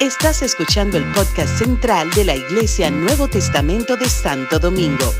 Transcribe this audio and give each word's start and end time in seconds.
Estás 0.00 0.42
escuchando 0.42 0.98
el 0.98 1.04
podcast 1.12 1.58
central 1.58 2.10
de 2.10 2.24
la 2.24 2.34
Iglesia 2.34 2.90
Nuevo 2.90 3.28
Testamento 3.28 3.96
de 3.96 4.08
Santo 4.08 4.58
Domingo. 4.58 5.12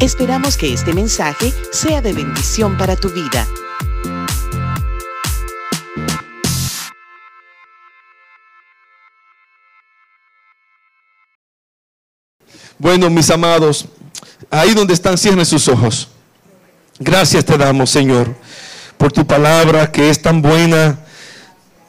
Esperamos 0.00 0.56
que 0.56 0.72
este 0.72 0.92
mensaje 0.92 1.52
sea 1.72 2.02
de 2.02 2.12
bendición 2.12 2.76
para 2.76 2.96
tu 2.96 3.08
vida. 3.08 3.46
Bueno, 12.78 13.08
mis 13.08 13.30
amados, 13.30 13.86
ahí 14.50 14.74
donde 14.74 14.92
están, 14.92 15.16
cierren 15.16 15.46
sus 15.46 15.66
ojos. 15.68 16.08
Gracias 16.98 17.44
te 17.44 17.56
damos, 17.56 17.90
Señor, 17.90 18.34
por 18.98 19.12
tu 19.12 19.26
palabra 19.26 19.90
que 19.90 20.10
es 20.10 20.20
tan 20.20 20.42
buena, 20.42 21.05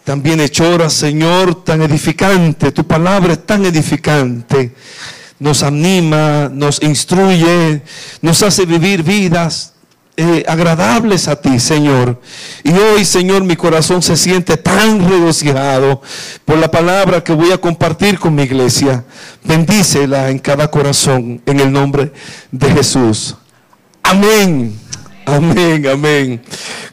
tan 0.07 0.23
bienhechora, 0.23 0.89
Señor, 0.89 1.65
tan 1.65 1.81
edificante. 1.81 2.71
Tu 2.71 2.87
palabra 2.87 3.33
es 3.33 3.45
tan 3.45 3.65
edificante. 3.65 4.71
Nos 5.37 5.63
anima, 5.63 6.49
nos 6.49 6.81
instruye, 6.81 7.81
nos 8.21 8.41
hace 8.41 8.65
vivir 8.65 9.03
vidas 9.03 9.73
eh, 10.15 10.45
agradables 10.47 11.27
a 11.27 11.35
ti, 11.35 11.59
Señor. 11.59 12.21
Y 12.63 12.71
hoy, 12.71 13.03
Señor, 13.03 13.43
mi 13.43 13.57
corazón 13.57 14.01
se 14.01 14.15
siente 14.15 14.55
tan 14.55 15.09
regocijado 15.09 16.01
por 16.45 16.57
la 16.57 16.71
palabra 16.71 17.21
que 17.21 17.33
voy 17.33 17.51
a 17.51 17.57
compartir 17.57 18.17
con 18.17 18.33
mi 18.33 18.43
iglesia. 18.43 19.03
Bendícela 19.43 20.29
en 20.29 20.39
cada 20.39 20.71
corazón, 20.71 21.41
en 21.45 21.59
el 21.59 21.69
nombre 21.69 22.13
de 22.49 22.71
Jesús. 22.71 23.35
Amén. 24.03 24.86
Amén, 25.27 25.85
amén. 25.87 26.41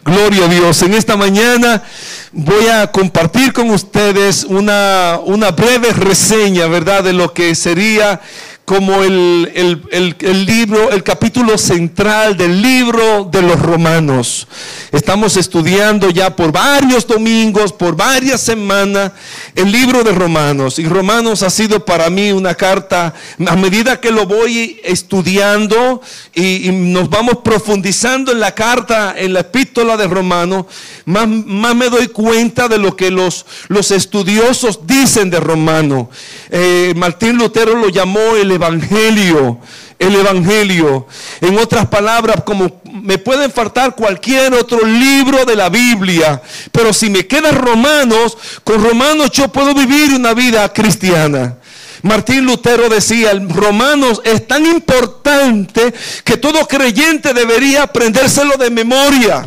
Gloria 0.04 0.46
a 0.46 0.48
Dios. 0.48 0.82
En 0.82 0.92
esta 0.92 1.16
mañana 1.16 1.84
voy 2.32 2.66
a 2.66 2.88
compartir 2.88 3.52
con 3.52 3.70
ustedes 3.70 4.42
una, 4.42 5.20
una 5.24 5.52
breve 5.52 5.92
reseña, 5.92 6.66
¿verdad?, 6.66 7.04
de 7.04 7.12
lo 7.12 7.32
que 7.32 7.54
sería 7.54 8.20
como 8.64 9.02
el, 9.02 9.84
el, 9.90 10.46
libro, 10.46 10.90
el 10.90 11.02
capítulo 11.02 11.58
central 11.58 12.34
del 12.36 12.62
libro 12.62 13.28
de 13.30 13.42
los 13.42 13.60
romanos. 13.60 14.48
Estamos 14.90 15.36
estudiando 15.36 16.08
ya 16.08 16.34
por 16.34 16.50
varios 16.50 17.06
domingos, 17.06 17.74
por 17.74 17.94
varias 17.94 18.40
semanas, 18.40 19.12
el 19.54 19.70
libro 19.70 20.02
de 20.02 20.12
Romanos. 20.12 20.78
Y 20.78 20.86
Romanos 20.86 21.42
ha 21.42 21.50
sido 21.50 21.84
para 21.84 22.08
mí 22.08 22.32
una 22.32 22.54
carta, 22.54 23.12
a 23.46 23.56
medida 23.56 24.00
que 24.00 24.10
lo 24.10 24.24
voy 24.24 24.80
estudiando 24.82 26.00
y, 26.34 26.70
nos 26.74 27.10
vamos 27.10 27.38
profundizando 27.44 28.32
en 28.32 28.40
la 28.40 28.54
carta, 28.54 29.14
en 29.16 29.34
la 29.34 29.40
epístola 29.40 29.96
de 29.96 30.06
Romanos, 30.06 30.66
más, 31.04 31.28
más 31.28 31.74
me 31.74 31.90
doy 31.90 32.08
cuenta 32.08 32.68
de 32.68 32.78
lo 32.78 32.96
que 32.96 33.10
los, 33.10 33.44
los 33.68 33.90
estudiosos 33.90 34.86
dicen 34.86 35.28
de 35.28 35.40
Romano. 35.40 36.08
Eh, 36.50 36.94
Martín 36.96 37.36
Lutero 37.36 37.74
lo 37.76 37.88
llamó 37.90 38.36
el 38.36 38.53
Evangelio, 38.54 39.58
el 39.98 40.14
Evangelio. 40.14 41.06
En 41.40 41.58
otras 41.58 41.86
palabras, 41.86 42.42
como 42.44 42.80
me 42.92 43.18
pueden 43.18 43.50
faltar 43.50 43.94
cualquier 43.94 44.54
otro 44.54 44.86
libro 44.86 45.44
de 45.44 45.56
la 45.56 45.68
Biblia, 45.68 46.40
pero 46.72 46.92
si 46.92 47.10
me 47.10 47.26
queda 47.26 47.50
Romanos, 47.50 48.36
con 48.62 48.82
Romanos 48.82 49.30
yo 49.32 49.48
puedo 49.48 49.74
vivir 49.74 50.12
una 50.14 50.32
vida 50.34 50.72
cristiana. 50.72 51.56
Martín 52.02 52.44
Lutero 52.44 52.90
decía, 52.90 53.32
Romanos 53.48 54.20
es 54.24 54.46
tan 54.46 54.66
importante 54.66 55.94
que 56.22 56.36
todo 56.36 56.68
creyente 56.68 57.32
debería 57.32 57.84
aprendérselo 57.84 58.58
de 58.58 58.70
memoria. 58.70 59.46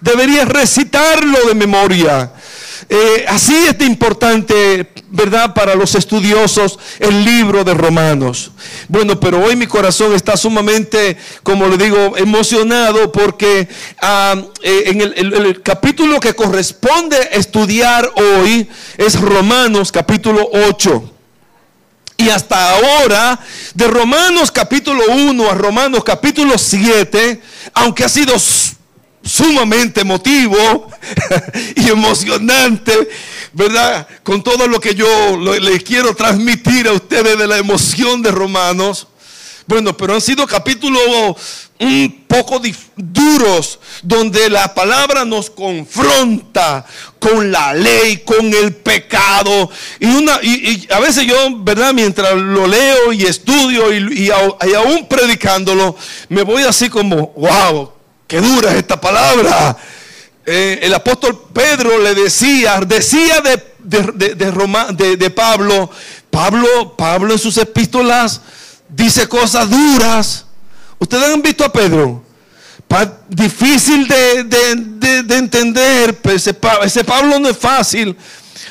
Debería 0.00 0.46
recitarlo 0.46 1.38
de 1.46 1.54
memoria. 1.54 2.32
Eh, 2.88 3.24
así 3.28 3.54
es 3.54 3.78
de 3.78 3.84
importante, 3.84 4.92
¿verdad? 5.10 5.54
Para 5.54 5.74
los 5.74 5.94
estudiosos 5.94 6.78
el 6.98 7.24
libro 7.24 7.64
de 7.64 7.74
Romanos. 7.74 8.52
Bueno, 8.88 9.18
pero 9.18 9.42
hoy 9.42 9.56
mi 9.56 9.66
corazón 9.66 10.14
está 10.14 10.36
sumamente, 10.36 11.16
como 11.42 11.66
le 11.66 11.76
digo, 11.76 12.16
emocionado 12.16 13.10
porque 13.10 13.68
ah, 14.00 14.34
eh, 14.62 14.82
en 14.86 15.00
el, 15.00 15.62
capítulo 15.62 16.20
que 16.20 16.34
corresponde 16.34 17.16
estudiar 17.32 18.10
hoy 18.14 18.68
es 18.96 19.20
Romanos 19.20 19.92
capítulo 19.92 20.48
8. 20.52 21.14
Y 22.20 22.30
hasta 22.30 22.72
ahora, 22.72 23.38
de 23.74 23.86
Romanos 23.86 24.50
capítulo 24.50 25.04
1 25.08 25.50
a 25.50 25.54
Romanos 25.54 26.02
capítulo 26.04 26.58
7, 26.58 27.40
aunque 27.74 28.04
ha 28.04 28.08
sido 28.08 28.34
sumamente 29.28 30.00
emotivo 30.00 30.90
y 31.76 31.88
emocionante, 31.90 32.92
¿verdad? 33.52 34.08
Con 34.22 34.42
todo 34.42 34.66
lo 34.66 34.80
que 34.80 34.94
yo 34.94 35.36
le 35.36 35.80
quiero 35.82 36.14
transmitir 36.14 36.88
a 36.88 36.92
ustedes 36.92 37.38
de 37.38 37.46
la 37.46 37.58
emoción 37.58 38.22
de 38.22 38.30
Romanos. 38.30 39.06
Bueno, 39.66 39.94
pero 39.94 40.14
han 40.14 40.22
sido 40.22 40.46
capítulos 40.46 40.98
un 41.78 42.24
poco 42.26 42.60
duros, 42.96 43.78
donde 44.02 44.48
la 44.48 44.72
palabra 44.72 45.26
nos 45.26 45.50
confronta 45.50 46.86
con 47.18 47.52
la 47.52 47.74
ley, 47.74 48.22
con 48.24 48.52
el 48.52 48.74
pecado. 48.74 49.70
Y, 50.00 50.06
una, 50.06 50.40
y, 50.42 50.88
a 50.90 51.00
veces 51.00 51.26
yo, 51.26 51.36
¿verdad? 51.58 51.92
Mientras 51.92 52.34
lo 52.34 52.66
leo 52.66 53.12
y 53.12 53.24
estudio 53.24 53.92
y, 53.92 54.28
y 54.28 54.30
aún 54.30 55.06
predicándolo, 55.06 55.94
me 56.30 56.42
voy 56.42 56.62
así 56.62 56.88
como, 56.88 57.34
wow, 57.36 57.97
qué 58.28 58.40
dura 58.40 58.70
es 58.70 58.76
esta 58.76 59.00
palabra. 59.00 59.76
Eh, 60.46 60.78
el 60.82 60.94
apóstol 60.94 61.46
Pedro 61.52 61.98
le 61.98 62.14
decía, 62.14 62.80
decía 62.86 63.40
de, 63.40 63.74
de, 63.78 65.16
de, 65.16 65.30
Pablo, 65.30 65.90
Pablo, 66.30 66.94
Pablo 66.96 67.32
en 67.32 67.38
sus 67.38 67.56
epístolas 67.58 68.40
dice 68.88 69.28
cosas 69.28 69.68
duras. 69.68 70.44
Ustedes 70.98 71.24
han 71.24 71.42
visto 71.42 71.64
a 71.64 71.72
Pedro. 71.72 72.22
difícil 73.28 74.08
de, 74.08 75.36
entender. 75.36 76.18
Ese, 76.24 76.56
ese 76.82 77.04
Pablo 77.04 77.38
no 77.38 77.48
es 77.48 77.58
fácil. 77.58 78.16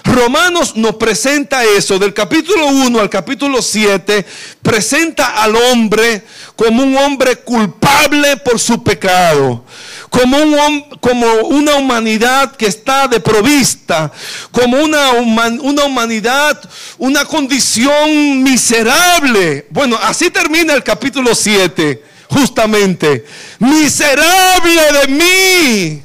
Romanos 0.03 0.75
nos 0.75 0.95
presenta 0.95 1.63
eso, 1.63 1.99
del 1.99 2.13
capítulo 2.13 2.67
1 2.67 2.99
al 2.99 3.09
capítulo 3.09 3.61
7, 3.61 4.25
presenta 4.61 5.41
al 5.41 5.55
hombre 5.55 6.23
como 6.57 6.83
un 6.83 6.97
hombre 6.97 7.35
culpable 7.37 8.35
por 8.37 8.59
su 8.59 8.83
pecado, 8.83 9.63
como, 10.09 10.37
un, 10.37 10.81
como 10.99 11.31
una 11.43 11.75
humanidad 11.75 12.55
que 12.55 12.65
está 12.65 13.07
deprovista, 13.07 14.11
como 14.51 14.81
una, 14.81 15.11
una 15.11 15.83
humanidad, 15.85 16.59
una 16.97 17.25
condición 17.25 18.41
miserable. 18.41 19.67
Bueno, 19.69 19.99
así 20.01 20.31
termina 20.31 20.73
el 20.73 20.83
capítulo 20.83 21.35
7, 21.35 22.03
justamente. 22.27 23.23
Miserable 23.59 24.81
de 25.01 25.07
mí. 25.09 26.03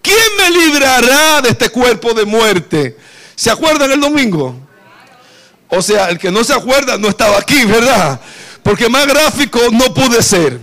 ¿Quién 0.00 0.16
me 0.38 0.50
librará 0.50 1.42
de 1.42 1.50
este 1.50 1.68
cuerpo 1.68 2.14
de 2.14 2.24
muerte? 2.24 2.96
¿Se 3.34 3.50
acuerdan 3.50 3.90
el 3.90 4.00
domingo? 4.00 4.56
O 5.68 5.82
sea, 5.82 6.10
el 6.10 6.18
que 6.18 6.30
no 6.30 6.44
se 6.44 6.54
acuerda 6.54 6.96
no 6.96 7.08
estaba 7.08 7.38
aquí, 7.38 7.64
¿verdad? 7.64 8.20
Porque 8.70 8.88
más 8.88 9.04
gráfico 9.04 9.58
no 9.72 9.92
pude 9.92 10.22
ser. 10.22 10.60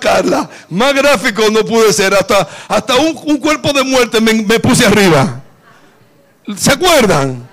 Carla, 0.00 0.48
más 0.68 0.94
gráfico 0.94 1.50
no 1.50 1.64
pude 1.64 1.92
ser. 1.92 2.14
Hasta, 2.14 2.48
hasta 2.68 2.94
un, 2.94 3.38
cuerpo 3.38 3.72
de 3.72 3.82
muerte 3.82 4.20
me, 4.20 4.32
me, 4.32 4.60
puse 4.60 4.86
arriba. 4.86 5.42
¿Se 6.56 6.70
acuerdan? 6.70 7.48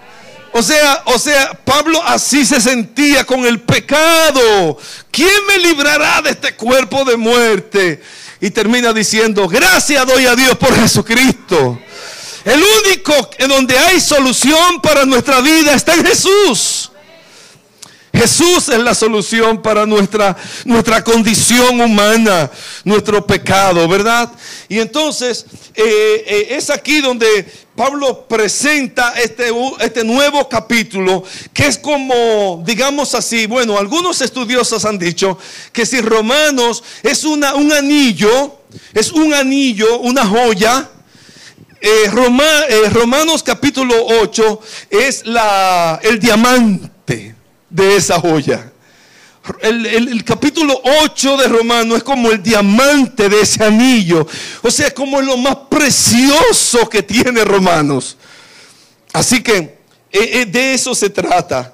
O 0.54 0.62
sea, 0.62 1.02
o 1.06 1.18
sea, 1.18 1.54
Pablo 1.66 2.00
así 2.06 2.46
se 2.46 2.62
sentía 2.62 3.24
con 3.24 3.48
el 3.48 3.60
pecado. 3.62 4.78
¿Quién 5.10 5.48
me 5.48 5.58
librará 5.58 6.22
de 6.22 6.30
este 6.30 6.56
cuerpo 6.56 7.04
de 7.04 7.18
muerte? 7.18 8.00
Y 8.40 8.52
termina 8.52 8.94
diciendo, 8.94 9.48
gracias 9.48 10.06
doy 10.06 10.28
a 10.28 10.36
Dios 10.36 10.56
por 10.56 10.76
Jesucristo 10.76 11.80
el 12.44 12.64
único 12.86 13.30
en 13.38 13.50
donde 13.50 13.78
hay 13.78 14.00
solución 14.00 14.82
para 14.82 15.06
nuestra 15.06 15.42
vida 15.42 15.74
está 15.74 15.94
en 15.94 16.06
Jesús. 16.06 16.81
Jesús 18.22 18.70
es 18.70 18.78
la 18.78 18.94
solución 18.94 19.64
para 19.64 19.84
nuestra, 19.88 20.38
nuestra 20.66 21.04
condición 21.04 21.82
humana, 21.82 22.52
nuestro 22.84 23.26
pecado, 23.26 23.88
¿verdad? 23.88 24.32
Y 24.70 24.78
entonces 24.78 25.44
eh, 25.74 26.24
eh, 26.28 26.48
es 26.52 26.70
aquí 26.70 27.02
donde 27.02 27.52
Pablo 27.76 28.28
presenta 28.28 29.16
este, 29.20 29.52
este 29.80 30.04
nuevo 30.04 30.48
capítulo, 30.48 31.24
que 31.52 31.66
es 31.66 31.80
como, 31.80 32.62
digamos 32.64 33.16
así, 33.16 33.48
bueno, 33.48 33.76
algunos 33.80 34.22
estudiosos 34.22 34.86
han 34.86 35.00
dicho 35.00 35.40
que 35.74 35.88
si 35.88 36.00
Romanos 36.00 36.84
es 37.02 37.24
una, 37.24 37.56
un 37.56 37.72
anillo, 37.72 38.60
es 38.94 39.12
un 39.12 39.34
anillo, 39.34 39.98
una 39.98 40.28
joya, 40.28 40.92
eh, 41.82 42.08
Romanos 42.92 43.42
capítulo 43.42 43.96
8 44.22 44.62
es 44.92 45.26
la, 45.26 46.00
el 46.04 46.20
diamante 46.20 47.41
de 47.72 47.96
esa 47.96 48.20
joya. 48.20 48.72
el, 49.62 50.24
capítulo 50.24 50.80
8 51.04 51.38
de 51.38 51.48
Romanos 51.48 51.98
es 51.98 52.04
como 52.04 52.30
el 52.30 52.44
diamante 52.44 53.30
de 53.30 53.42
ese 53.42 53.64
anillo. 53.64 54.28
O 54.62 54.70
sea, 54.70 54.88
es 54.88 54.94
como 54.94 55.20
lo 55.22 55.38
más 55.38 55.56
precioso 55.70 56.88
que 56.90 57.02
tiene 57.02 57.44
Romanos. 57.44 58.18
Así 59.14 59.42
que 59.42 59.58
eh, 59.58 59.80
eh, 60.12 60.46
de 60.46 60.74
eso 60.74 60.94
se 60.94 61.10
trata. 61.10 61.74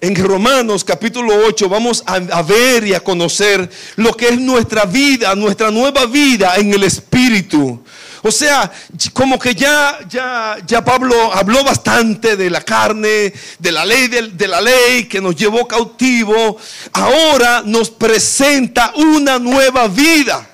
En 0.00 0.14
Romanos 0.14 0.84
capítulo 0.84 1.34
8 1.46 1.68
vamos 1.68 2.04
a, 2.06 2.42
ver 2.42 2.86
y 2.86 2.94
a 2.94 3.00
conocer 3.00 3.68
lo 3.96 4.12
que 4.14 4.28
es 4.28 4.38
nuestra 4.38 4.84
vida, 4.84 5.34
nuestra 5.34 5.72
nueva 5.72 6.06
vida 6.06 6.54
en 6.56 6.72
el 6.72 6.84
Espíritu. 6.84 7.82
O 8.22 8.30
sea, 8.30 8.70
como 9.12 9.38
que 9.38 9.54
ya, 9.54 9.98
ya, 10.08 10.56
ya 10.66 10.84
Pablo 10.84 11.32
habló 11.32 11.62
bastante 11.62 12.36
de 12.36 12.50
la 12.50 12.62
carne, 12.62 13.32
de 13.58 13.72
la 13.72 13.84
ley, 13.84 14.08
de, 14.08 14.48
la 14.48 14.60
ley 14.60 15.04
que 15.04 15.20
nos 15.20 15.36
llevó 15.36 15.68
cautivo. 15.68 16.56
Ahora 16.92 17.62
nos 17.64 17.90
presenta 17.90 18.92
una 18.96 19.38
nueva 19.38 19.86
vida. 19.88 20.46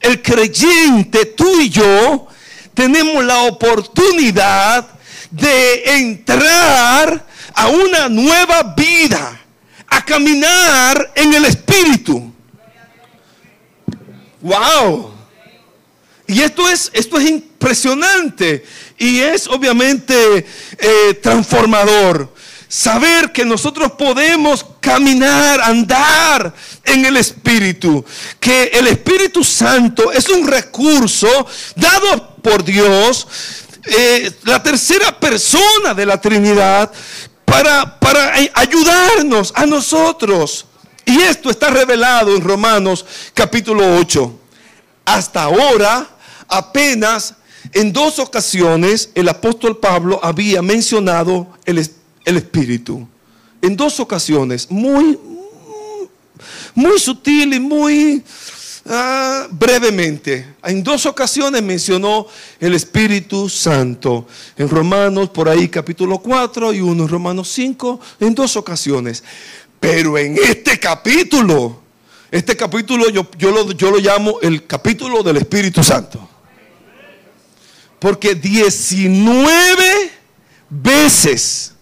El 0.00 0.22
creyente, 0.22 1.26
tú 1.26 1.60
y 1.60 1.68
yo, 1.68 2.28
tenemos 2.72 3.24
la 3.24 3.42
oportunidad 3.42 4.86
de 5.30 5.98
entrar 5.98 7.26
a 7.54 7.68
una 7.68 8.08
nueva 8.08 8.74
vida, 8.74 9.40
a 9.88 10.04
caminar 10.04 11.12
en 11.14 11.34
el 11.34 11.44
Espíritu. 11.44 12.32
Wow. 14.40 15.13
Y 16.26 16.40
esto 16.40 16.68
es, 16.68 16.90
esto 16.94 17.18
es 17.18 17.28
impresionante 17.28 18.64
y 18.98 19.20
es 19.20 19.46
obviamente 19.46 20.46
eh, 20.78 21.14
transformador. 21.22 22.32
Saber 22.66 23.30
que 23.30 23.44
nosotros 23.44 23.92
podemos 23.92 24.64
caminar, 24.80 25.60
andar 25.60 26.52
en 26.82 27.04
el 27.04 27.16
Espíritu. 27.18 28.04
Que 28.40 28.64
el 28.72 28.86
Espíritu 28.88 29.44
Santo 29.44 30.10
es 30.10 30.28
un 30.28 30.46
recurso 30.48 31.46
dado 31.76 32.36
por 32.42 32.64
Dios, 32.64 33.28
eh, 33.84 34.32
la 34.44 34.62
tercera 34.62 35.18
persona 35.20 35.94
de 35.94 36.06
la 36.06 36.20
Trinidad, 36.20 36.90
para, 37.44 38.00
para 38.00 38.32
ayudarnos 38.54 39.52
a 39.54 39.66
nosotros. 39.66 40.66
Y 41.04 41.20
esto 41.20 41.50
está 41.50 41.68
revelado 41.68 42.34
en 42.34 42.42
Romanos 42.42 43.04
capítulo 43.34 43.98
8. 43.98 44.40
Hasta 45.04 45.42
ahora 45.44 46.13
apenas 46.56 47.34
en 47.72 47.92
dos 47.92 48.18
ocasiones 48.18 49.10
el 49.14 49.28
apóstol 49.28 49.78
Pablo 49.78 50.20
había 50.22 50.62
mencionado 50.62 51.48
el, 51.64 51.78
Espíritu. 52.24 53.06
En 53.60 53.76
dos 53.76 54.00
ocasiones, 54.00 54.70
muy, 54.70 55.18
muy 56.74 56.98
sutil 56.98 57.54
y 57.54 57.60
muy 57.60 58.22
ah, 58.86 59.46
brevemente. 59.50 60.46
En 60.62 60.82
dos 60.82 61.06
ocasiones 61.06 61.62
mencionó 61.62 62.26
el 62.60 62.74
Espíritu 62.74 63.48
Santo. 63.48 64.26
En 64.56 64.68
Romanos, 64.68 65.30
por 65.30 65.48
ahí 65.48 65.68
capítulo 65.68 66.18
4 66.18 66.74
y 66.74 66.80
uno 66.80 67.04
en 67.04 67.08
Romanos 67.08 67.48
5, 67.48 68.00
en 68.20 68.34
dos 68.34 68.56
ocasiones. 68.56 69.24
Pero 69.80 70.16
en 70.16 70.36
este 70.36 70.78
capítulo, 70.78 71.80
este 72.30 72.56
capítulo 72.56 73.10
yo, 73.10 73.26
yo, 73.36 73.50
lo, 73.50 73.72
yo 73.72 73.90
lo 73.90 73.98
llamo 73.98 74.38
el 74.40 74.66
capítulo 74.66 75.22
del 75.22 75.38
Espíritu 75.38 75.82
Santo. 75.82 76.30
Porque 78.04 78.34
19 78.34 80.10
veces, 80.68 81.72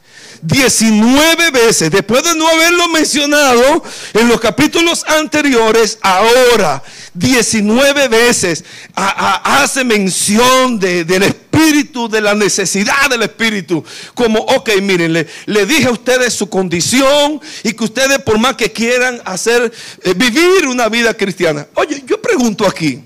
19 0.41 1.51
veces, 1.51 1.91
después 1.91 2.23
de 2.23 2.37
no 2.37 2.47
haberlo 2.47 2.89
mencionado 2.91 3.83
en 4.15 4.29
los 4.29 4.41
capítulos 4.41 5.05
anteriores, 5.09 5.99
ahora 6.01 6.81
19 7.15 8.07
veces 8.07 8.63
hace 8.95 9.83
mención 9.83 10.79
del 10.79 11.25
Espíritu, 11.25 12.09
de 12.09 12.21
la 12.21 12.37
necesidad 12.37 13.11
del 13.11 13.23
Espíritu. 13.25 13.85
Como, 14.15 14.39
ok, 14.43 14.71
miren, 14.81 15.15
le, 15.15 15.67
dije 15.67 15.87
a 15.87 15.91
ustedes 15.91 16.33
su 16.35 16.49
condición 16.49 17.41
y 17.65 17.73
que 17.73 17.83
ustedes 17.83 18.21
por 18.21 18.39
más 18.39 18.55
que 18.55 18.71
quieran 18.71 19.21
hacer, 19.25 19.73
eh, 20.05 20.15
vivir 20.15 20.69
una 20.69 20.89
vida 20.89 21.15
cristiana. 21.15 21.67
Oye, 21.75 22.01
yo 22.07 22.23
pregunto 22.23 22.65
aquí, 22.65 23.03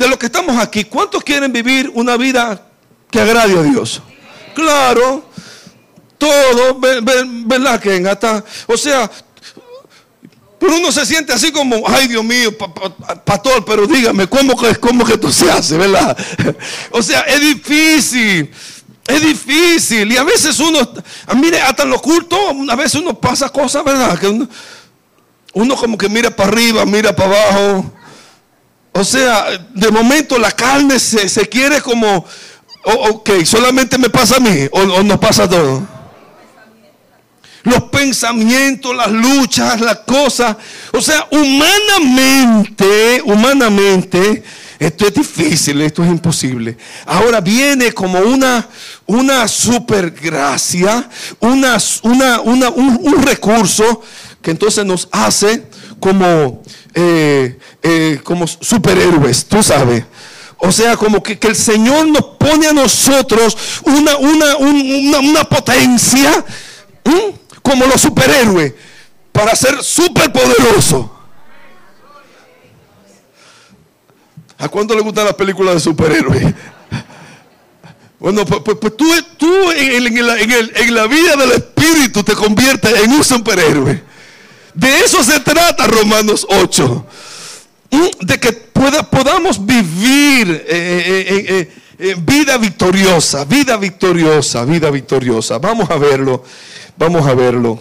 de 0.00 0.08
los 0.08 0.16
que 0.16 0.26
estamos 0.26 0.56
aquí, 0.56 0.84
¿cuántos 0.84 1.22
quieren 1.22 1.52
vivir 1.52 1.90
una 1.92 2.16
vida 2.16 2.66
que 3.10 3.20
agrade 3.20 3.58
a 3.58 3.62
Dios? 3.62 4.00
Claro, 4.54 5.28
todos, 6.16 6.80
¿verdad? 6.80 7.78
Que 7.78 8.02
hasta, 8.08 8.42
o 8.66 8.78
sea, 8.78 9.10
pero 10.58 10.74
uno 10.76 10.90
se 10.90 11.04
siente 11.04 11.34
así 11.34 11.52
como, 11.52 11.86
ay 11.86 12.08
Dios 12.08 12.24
mío, 12.24 12.56
pastor, 13.26 13.62
pero 13.66 13.86
dígame, 13.86 14.26
¿cómo 14.26 14.56
cómo 14.80 15.04
que 15.04 15.12
esto 15.12 15.30
se 15.30 15.50
hace, 15.50 15.76
verdad? 15.76 16.16
O 16.92 17.02
sea, 17.02 17.20
es 17.20 17.40
difícil, 17.42 18.50
es 19.06 19.22
difícil. 19.22 20.10
Y 20.10 20.16
a 20.16 20.24
veces 20.24 20.58
uno, 20.60 20.78
ah, 21.26 21.34
mire, 21.34 21.60
hasta 21.60 21.82
en 21.82 21.90
los 21.90 22.00
cultos, 22.00 22.38
a 22.70 22.74
veces 22.74 23.02
uno 23.02 23.20
pasa 23.20 23.50
cosas, 23.50 23.84
¿verdad? 23.84 24.18
Que 24.18 24.28
uno, 24.28 24.48
uno 25.52 25.76
como 25.76 25.98
que 25.98 26.08
mira 26.08 26.34
para 26.34 26.48
arriba, 26.48 26.86
mira 26.86 27.14
para 27.14 27.28
abajo. 27.28 27.99
O 28.92 29.04
sea, 29.04 29.46
de 29.72 29.90
momento 29.90 30.38
la 30.38 30.50
carne 30.50 30.98
se, 30.98 31.48
quiere 31.48 31.80
como, 31.80 32.24
ok, 32.84 33.30
solamente 33.44 33.96
me 33.98 34.10
pasa 34.10 34.36
a 34.36 34.40
mí 34.40 34.68
o, 34.72 35.02
nos 35.02 35.18
pasa 35.18 35.44
a 35.44 35.48
todos. 35.48 35.82
Los 37.62 37.82
pensamientos, 37.84 38.96
las 38.96 39.10
luchas, 39.12 39.80
las 39.80 39.98
cosas. 40.00 40.56
O 40.92 41.00
sea, 41.00 41.28
humanamente, 41.30 43.22
humanamente, 43.24 44.42
esto 44.78 45.06
es 45.06 45.14
difícil, 45.14 45.80
esto 45.82 46.02
es 46.02 46.08
imposible. 46.08 46.76
Ahora 47.04 47.40
viene 47.40 47.92
como 47.92 48.18
una, 48.18 48.66
una 49.06 49.46
super 49.46 50.10
gracia, 50.10 51.08
una, 51.38 51.76
una, 52.02 52.40
un 52.70 53.22
recurso 53.22 54.02
que 54.42 54.50
entonces 54.50 54.84
nos 54.84 55.06
hace 55.12 55.66
como, 56.00 56.62
eh, 56.94 57.58
eh, 57.82 58.20
como 58.24 58.46
superhéroes, 58.46 59.46
tú 59.46 59.62
sabes. 59.62 60.04
O 60.58 60.72
sea, 60.72 60.96
como 60.96 61.22
que, 61.22 61.38
el 61.40 61.56
Señor 61.56 62.06
nos 62.08 62.22
pone 62.38 62.66
a 62.66 62.72
nosotros 62.72 63.56
una, 63.84 64.16
una, 64.16 64.56
una, 64.56 65.44
potencia 65.44 66.44
como 67.62 67.86
los 67.86 68.00
superhéroes 68.00 68.74
para 69.32 69.54
ser 69.56 69.82
superpoderoso. 69.82 71.18
¿A 74.58 74.68
cuánto 74.68 74.94
le 74.94 75.00
gustan 75.00 75.24
las 75.24 75.34
películas 75.34 75.74
de 75.74 75.80
superhéroes? 75.80 76.54
Bueno, 78.18 78.44
pues, 78.44 78.60
pues, 78.62 78.76
pues 78.78 78.94
tú, 78.98 79.10
tú 79.38 79.72
en, 79.72 80.14
en, 80.14 80.94
la 80.94 81.06
vida 81.06 81.36
del 81.36 81.52
Espíritu 81.52 82.22
te 82.22 82.34
conviertes 82.34 83.02
en 83.02 83.12
un 83.12 83.24
superhéroe. 83.24 84.09
De 84.80 85.00
eso 85.00 85.22
se 85.22 85.38
trata 85.40 85.86
Romanos 85.86 86.46
8. 86.48 87.06
Mm, 87.90 88.24
de 88.24 88.40
que 88.40 88.52
podamos 88.52 89.66
vivir 89.66 90.64
eh, 90.66 91.26
eh, 91.28 91.72
eh, 91.98 92.16
vida 92.18 92.56
victoriosa, 92.56 93.44
vida 93.44 93.76
victoriosa, 93.76 94.64
vida 94.64 94.90
victoriosa. 94.90 95.58
Vamos 95.58 95.90
a 95.90 95.96
verlo, 95.98 96.42
vamos 96.96 97.26
a 97.26 97.34
verlo. 97.34 97.78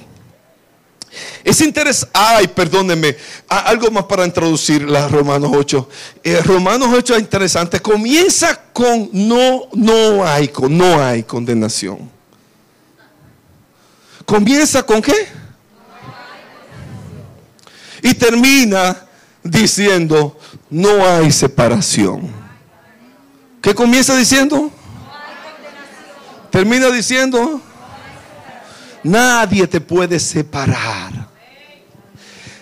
Es 1.42 1.62
interesante, 1.62 2.12
ay, 2.14 2.50
perdónenme, 2.50 3.16
algo 3.48 3.90
más 3.92 4.04
para 4.04 4.26
introducir 4.26 4.82
la 4.82 5.08
Romanos 5.08 5.52
8. 5.56 5.90
Romanos 6.44 6.90
8 6.92 7.16
es 7.16 7.22
interesante, 7.22 7.80
comienza 7.80 8.62
con 8.74 9.10
no, 9.14 9.70
no 9.72 10.28
hay, 10.28 10.52
no 10.70 11.02
hay 11.02 11.24
condenación. 11.24 12.12
Comienza 14.26 14.84
con 14.84 15.02
qué? 15.02 15.39
Y 18.02 18.14
termina 18.14 18.98
diciendo, 19.44 20.38
no 20.70 21.06
hay 21.06 21.32
separación. 21.32 22.32
¿Qué 23.62 23.74
comienza 23.74 24.16
diciendo? 24.16 24.72
Termina 26.50 26.90
diciendo, 26.90 27.62
nadie 29.04 29.68
te 29.68 29.82
puede 29.82 30.20
separar. 30.20 31.30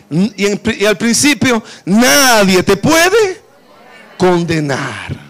Y, 0.09 0.85
al 0.85 0.97
principio, 0.97 1.63
nadie 1.85 2.63
te 2.63 2.77
puede 2.77 3.41
condenar. 4.17 5.27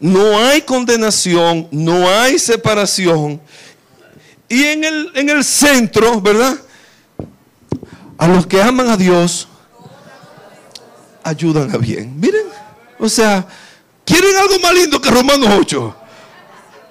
No 0.00 0.38
hay 0.38 0.62
condenación, 0.62 1.68
no 1.70 2.08
hay 2.08 2.38
separación. 2.38 3.40
Y 4.48 4.64
en 4.64 4.84
el, 4.84 5.12
en 5.14 5.28
el 5.28 5.44
centro, 5.44 6.20
¿verdad? 6.20 6.58
A 8.18 8.28
los 8.28 8.46
que 8.46 8.60
aman 8.60 8.90
a 8.90 8.96
Dios, 8.96 9.48
ayudan 11.22 11.74
a 11.74 11.78
bien. 11.78 12.18
Miren, 12.18 12.46
o 12.98 13.08
sea, 13.08 13.46
¿quieren 14.04 14.36
algo 14.36 14.58
más 14.60 14.74
lindo 14.74 15.00
que 15.00 15.10
Romanos 15.10 15.48
8? 15.60 15.96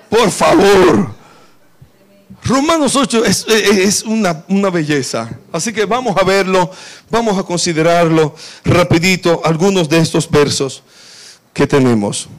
Por 0.10 0.32
favor. 0.32 1.18
Romanos 2.44 2.96
8 2.96 3.26
es, 3.26 4.04
una, 4.04 4.46
una, 4.48 4.70
belleza. 4.70 5.30
Así 5.52 5.74
que 5.74 5.86
vamos 5.86 6.16
a 6.16 6.24
verlo, 6.24 6.72
vamos 7.10 7.38
a 7.38 7.44
considerarlo 7.44 8.34
rapidito, 8.64 9.42
algunos 9.44 9.90
de 9.90 10.00
estos 10.00 10.30
versos 10.30 10.82
que 11.54 11.68
tenemos. 11.68 12.30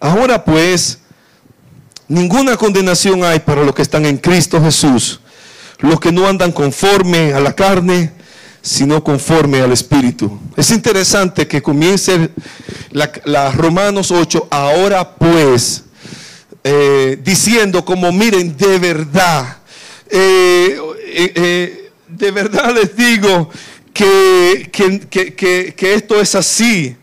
Ahora 0.00 0.44
pues, 0.44 0.98
ninguna 2.08 2.56
condenación 2.56 3.24
hay 3.24 3.40
para 3.40 3.64
los 3.64 3.74
que 3.74 3.82
están 3.82 4.06
en 4.06 4.18
Cristo 4.18 4.60
Jesús, 4.62 5.20
los 5.78 6.00
que 6.00 6.12
no 6.12 6.26
andan 6.26 6.52
conforme 6.52 7.32
a 7.32 7.40
la 7.40 7.54
carne, 7.54 8.12
sino 8.62 9.04
conforme 9.04 9.60
al 9.60 9.72
Espíritu. 9.72 10.38
Es 10.56 10.70
interesante 10.70 11.46
que 11.46 11.62
comience 11.62 12.30
la, 12.90 13.52
Romanos 13.52 14.10
8, 14.10 14.48
ahora 14.50 15.16
pues, 15.16 15.84
eh, 16.62 17.18
diciendo 17.22 17.84
como 17.84 18.10
miren, 18.12 18.56
de 18.56 18.78
verdad, 18.78 19.58
eh, 20.08 20.78
eh, 21.06 21.90
de 22.08 22.30
verdad 22.30 22.74
les 22.74 22.96
digo 22.96 23.50
que, 23.92 24.70
que 24.70 25.94
esto 25.94 26.20
es 26.20 26.34
así. 26.34 26.96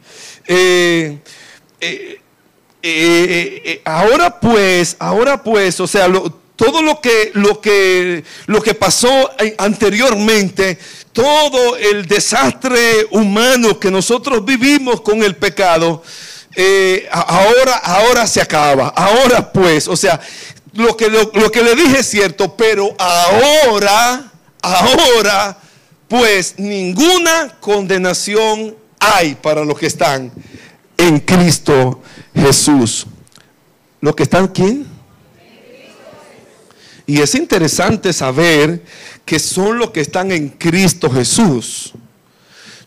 Eh, 2.83 3.81
ahora 3.85 4.39
pues, 4.39 4.95
ahora 4.99 5.41
pues, 5.43 5.79
o 5.79 5.87
sea, 5.87 6.07
todo 6.55 6.81
lo 6.81 7.01
que, 7.01 7.31
lo, 7.33 7.59
que, 7.61 8.23
lo 8.45 8.61
que 8.61 8.73
pasó 8.73 9.31
anteriormente, 9.57 10.77
todo 11.11 11.77
el 11.77 12.07
desastre 12.07 13.07
humano 13.11 13.79
que 13.79 13.91
nosotros 13.91 14.45
vivimos 14.45 15.01
con 15.01 15.23
el 15.23 15.35
pecado, 15.35 16.03
ahora, 17.11 17.77
ahora 17.77 18.27
se 18.27 18.41
acaba. 18.41 18.89
Ahora 18.89 19.51
pues, 19.51 19.87
o 19.87 19.95
sea, 19.95 20.19
lo 20.73 20.95
que, 20.95 21.09
lo, 21.09 21.31
lo 21.33 21.51
que 21.51 21.63
le 21.63 21.75
dije 21.75 21.99
es 21.99 22.09
cierto, 22.09 22.55
pero 22.55 22.95
ahora, 22.97 24.31
ahora, 24.61 25.57
pues 26.07 26.55
ninguna 26.57 27.57
condenación 27.59 28.75
hay 28.99 29.35
para 29.35 29.65
los 29.65 29.77
que 29.77 29.87
están 29.87 30.31
en 30.97 31.19
Cristo 31.19 32.01
Jesús. 32.33 33.05
¿Lo 33.99 34.15
que 34.15 34.23
están 34.23 34.47
quién? 34.47 34.85
Y 37.05 37.19
es 37.19 37.35
interesante 37.35 38.13
saber 38.13 38.83
que 39.25 39.39
son 39.39 39.77
los 39.77 39.91
que 39.91 40.01
están 40.01 40.31
en 40.31 40.49
Cristo 40.49 41.09
Jesús. 41.09 41.93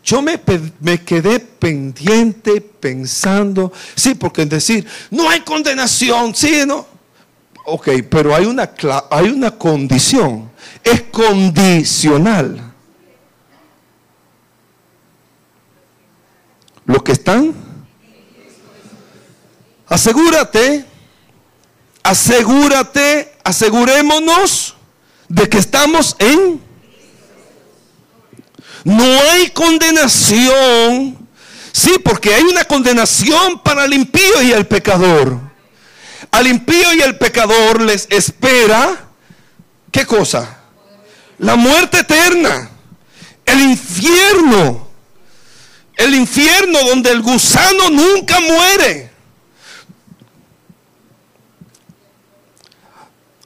Yo 0.02 0.20
me, 0.20 0.40
me, 0.80 1.02
quedé 1.02 1.40
pendiente 1.40 2.60
pensando, 2.60 3.72
sí, 3.94 4.14
porque 4.14 4.44
decir, 4.44 4.86
no 5.10 5.30
hay 5.30 5.40
condenación, 5.40 6.34
sí, 6.34 6.64
no. 6.66 6.86
Ok, 7.64 7.88
pero 8.10 8.34
hay 8.34 8.44
una, 8.44 8.70
hay 9.10 9.30
una 9.30 9.52
condición, 9.52 10.50
es 10.82 11.02
condicional. 11.04 12.72
Los 16.84 17.02
que 17.02 17.12
están 17.12 17.54
Asegúrate, 19.88 20.84
asegúrate, 22.02 23.34
asegurémonos 23.44 24.76
de 25.28 25.48
que 25.48 25.58
estamos 25.58 26.16
en... 26.18 26.62
No 28.84 29.04
hay 29.04 29.50
condenación. 29.50 31.18
Sí, 31.72 31.96
porque 32.04 32.34
hay 32.34 32.42
una 32.44 32.64
condenación 32.64 33.58
para 33.60 33.84
el 33.84 33.94
impío 33.94 34.42
y 34.42 34.52
el 34.52 34.66
pecador. 34.66 35.38
Al 36.30 36.46
impío 36.46 36.92
y 36.94 37.00
el 37.00 37.16
pecador 37.16 37.80
les 37.80 38.06
espera, 38.10 39.08
¿qué 39.90 40.06
cosa? 40.06 40.58
La 41.38 41.56
muerte 41.56 42.00
eterna, 42.00 42.70
el 43.46 43.60
infierno, 43.60 44.88
el 45.96 46.14
infierno 46.14 46.78
donde 46.84 47.10
el 47.10 47.22
gusano 47.22 47.90
nunca 47.90 48.40
muere. 48.40 49.13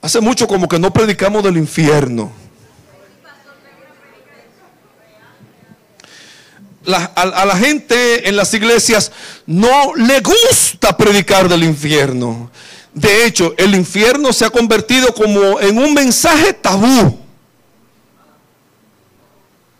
Hace 0.00 0.20
mucho 0.20 0.46
como 0.46 0.68
que 0.68 0.78
no 0.78 0.92
predicamos 0.92 1.42
del 1.42 1.56
infierno. 1.56 2.32
a, 6.94 7.44
la 7.44 7.56
gente 7.56 8.28
en 8.28 8.36
las 8.36 8.54
iglesias 8.54 9.12
no 9.46 9.94
le 9.94 10.20
gusta 10.20 10.96
predicar 10.96 11.48
del 11.48 11.64
infierno. 11.64 12.50
De 12.94 13.26
hecho, 13.26 13.54
el 13.58 13.74
infierno 13.74 14.32
se 14.32 14.44
ha 14.44 14.50
convertido 14.50 15.12
como 15.14 15.60
en 15.60 15.78
un 15.78 15.94
mensaje 15.94 16.52
tabú. 16.52 17.18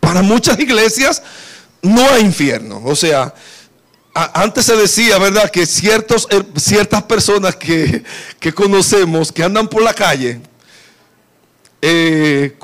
Para 0.00 0.22
muchas 0.22 0.58
iglesias 0.58 1.22
no 1.82 2.08
hay 2.10 2.22
infierno. 2.22 2.82
O 2.84 2.94
sea, 2.94 3.34
antes 4.34 4.64
se 4.64 4.76
decía, 4.76 5.18
¿verdad?, 5.18 5.50
que 5.50 5.62
eh, 5.62 5.66
ciertas 6.56 7.02
personas 7.04 7.56
que, 7.56 8.02
conocemos, 8.54 9.30
que 9.30 9.42
andan 9.42 9.68
por 9.68 9.82
la 9.82 9.94
calle, 9.94 10.40
eh, 11.80 12.56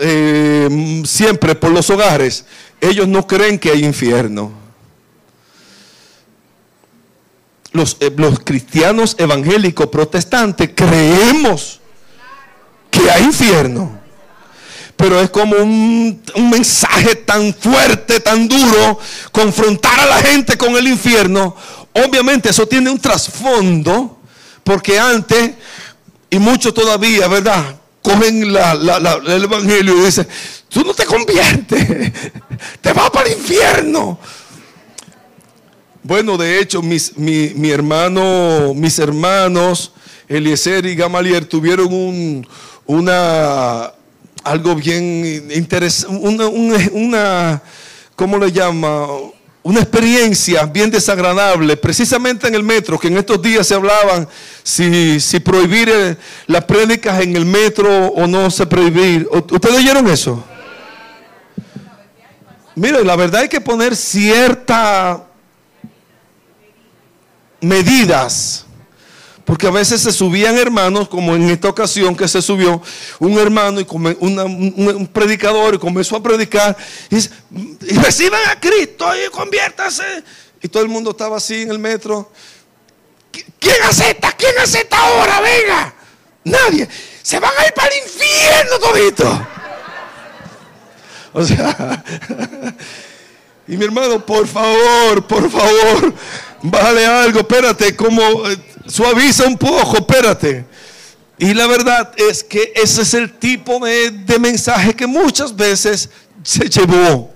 eh, 0.00 1.02
siempre 1.06 1.54
por 1.54 1.70
los 1.70 1.88
hogares, 1.88 2.44
ellos 2.80 3.08
no 3.08 3.26
creen 3.26 3.58
que 3.58 3.70
hay 3.70 3.84
infierno. 3.84 4.52
Los 7.72 7.96
cristianos 8.44 9.14
evangélicos 9.16 9.86
protestantes 9.86 10.70
creemos 10.74 11.80
que 12.90 13.08
hay 13.10 13.22
infierno 13.22 14.00
pero 15.00 15.18
es 15.18 15.30
como 15.30 15.56
un, 15.56 16.22
mensaje 16.50 17.14
tan 17.16 17.54
fuerte, 17.54 18.20
tan 18.20 18.46
duro, 18.46 18.98
confrontar 19.32 19.98
a 19.98 20.06
la 20.06 20.16
gente 20.18 20.58
con 20.58 20.76
el 20.76 20.86
infierno. 20.88 21.56
Obviamente 21.94 22.50
eso 22.50 22.68
tiene 22.68 22.90
un 22.90 22.98
trasfondo, 22.98 24.20
porque 24.62 24.98
antes, 24.98 25.52
y 26.28 26.38
muchos 26.38 26.74
todavía, 26.74 27.28
¿verdad? 27.28 27.76
Cogen 28.02 28.42
el 28.42 29.44
Evangelio 29.44 29.96
y 29.96 30.04
dicen, 30.04 30.28
tú 30.68 30.84
no 30.84 30.92
te 30.92 31.06
conviertes, 31.06 32.12
te 32.82 32.92
vas 32.92 33.10
para 33.10 33.30
el 33.30 33.38
infierno. 33.38 34.18
Bueno, 36.02 36.36
de 36.36 36.60
hecho, 36.60 36.82
mis, 36.82 37.16
mi, 37.16 37.70
hermano, 37.70 38.74
mis 38.74 38.98
hermanos, 38.98 39.92
Eliezer 40.28 40.84
y 40.84 40.94
Gamaliel, 40.94 41.46
tuvieron 41.46 41.90
un, 41.90 42.46
una, 42.84 43.94
algo 44.44 44.74
bien 44.74 45.50
interesante, 45.54 46.16
una, 46.16 46.48
una, 46.92 47.62
¿cómo 48.16 48.38
le 48.38 48.52
llama? 48.52 49.06
Una 49.62 49.80
experiencia 49.80 50.64
bien 50.64 50.90
desagradable, 50.90 51.76
precisamente 51.76 52.48
en 52.48 52.54
el 52.54 52.62
metro, 52.62 52.98
que 52.98 53.08
en 53.08 53.18
estos 53.18 53.42
días 53.42 53.66
se 53.66 53.74
hablaban 53.74 54.26
si, 54.62 55.20
si 55.20 55.38
prohibir 55.38 55.90
eh, 55.90 56.16
las 56.46 56.64
prédicas 56.64 57.20
en 57.20 57.36
el 57.36 57.44
metro 57.44 58.06
o 58.06 58.26
no 58.26 58.50
se 58.50 58.66
prohibir. 58.66 59.28
¿Ustedes 59.30 59.76
oyeron 59.76 60.08
eso? 60.08 60.42
Mire, 62.74 63.04
la 63.04 63.16
verdad 63.16 63.42
hay 63.42 63.48
que 63.48 63.60
poner 63.60 63.94
ciertas 63.94 65.20
medidas 67.60 68.64
porque 69.44 69.66
a 69.66 69.70
veces 69.70 70.00
se 70.00 70.12
subían 70.12 70.56
hermanos, 70.56 71.08
como 71.08 71.34
en 71.34 71.50
esta 71.50 71.68
ocasión 71.68 72.16
que 72.16 72.28
se 72.28 72.42
subió 72.42 72.82
un 73.18 73.38
hermano 73.38 73.80
y 73.80 73.86
un, 73.90 75.08
predicador 75.12 75.74
y 75.74 75.78
comenzó 75.78 76.16
a 76.16 76.22
predicar. 76.22 76.76
Y, 77.10 77.16
y 77.16 77.98
reciban 77.98 78.40
a 78.48 78.60
Cristo 78.60 79.06
y 79.16 79.30
conviértase. 79.30 80.22
Y 80.62 80.68
todo 80.68 80.82
el 80.82 80.88
mundo 80.88 81.10
estaba 81.10 81.38
así 81.38 81.62
en 81.62 81.70
el 81.70 81.78
metro. 81.78 82.30
¿Quién 83.58 83.82
acepta? 83.82 84.32
¿Quién 84.32 84.58
acepta 84.58 84.98
ahora? 84.98 85.40
Venga. 85.40 85.94
Nadie. 86.44 86.88
Se 87.22 87.38
van 87.38 87.52
a 87.58 87.66
ir 87.66 87.72
para 87.72 87.88
el 87.88 88.02
infierno 88.02 88.78
todito. 88.78 89.46
O 91.32 91.44
sea, 91.44 92.04
y 93.68 93.76
mi 93.76 93.84
hermano, 93.84 94.24
por 94.24 94.46
favor, 94.48 95.24
por 95.26 95.48
favor, 95.48 96.12
bájale 96.62 97.06
algo, 97.06 97.40
espérate, 97.40 97.94
como 97.94 98.48
eh, 98.48 98.58
suaviza 98.90 99.46
un 99.46 99.56
poco, 99.56 99.98
espérate. 99.98 100.64
Y 101.38 101.54
la 101.54 101.66
verdad 101.66 102.12
es 102.16 102.44
que 102.44 102.72
ese 102.74 103.02
es 103.02 103.14
el 103.14 103.32
tipo 103.38 103.80
de, 103.80 104.38
mensaje 104.38 104.94
que 104.94 105.06
muchas 105.06 105.56
veces 105.56 106.10
se 106.42 106.68
llevó. 106.68 107.30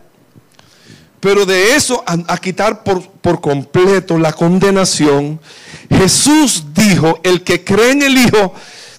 Pero 1.21 1.47
de 1.47 1.75
eso 1.75 2.05
a, 2.07 2.37
quitar 2.37 2.83
por, 2.85 3.03
por, 3.11 3.41
completo 3.41 4.19
la 4.19 4.33
condenación, 4.35 5.41
Jesús 5.89 6.65
dijo, 6.75 7.19
el 7.23 7.43
que 7.43 7.65
cree 7.65 7.93
en 7.93 8.03
el 8.03 8.19
Hijo 8.19 8.53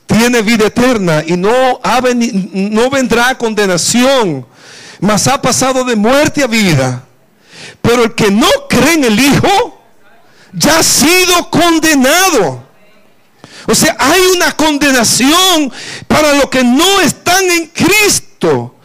tiene 0.07 0.41
vida 0.41 0.67
eterna 0.67 1.23
y 1.25 1.37
no, 1.37 1.79
ha 1.83 2.01
no 2.01 2.89
vendrá 2.89 3.37
condenación, 3.37 4.45
mas 4.99 5.27
ha 5.27 5.39
pasado 5.39 5.83
de 5.83 5.95
muerte 5.95 6.43
a 6.43 6.47
vida. 6.47 7.03
Pero 7.81 8.05
el 8.05 8.15
que 8.15 8.31
no 8.31 8.47
cree 8.67 8.93
en 8.93 9.03
el 9.03 9.19
Hijo, 9.19 9.84
ya 10.55 10.79
ha 10.79 10.83
sido 10.83 11.49
condenado. 11.49 12.63
O 13.67 13.75
sea, 13.75 13.95
hay 13.99 14.21
una 14.35 14.51
condenación 14.55 15.71
para 16.07 16.33
los 16.33 16.49
que 16.49 16.63
no 16.63 17.01
están 17.01 17.49
en 17.49 17.67
Cristo. 17.67 18.75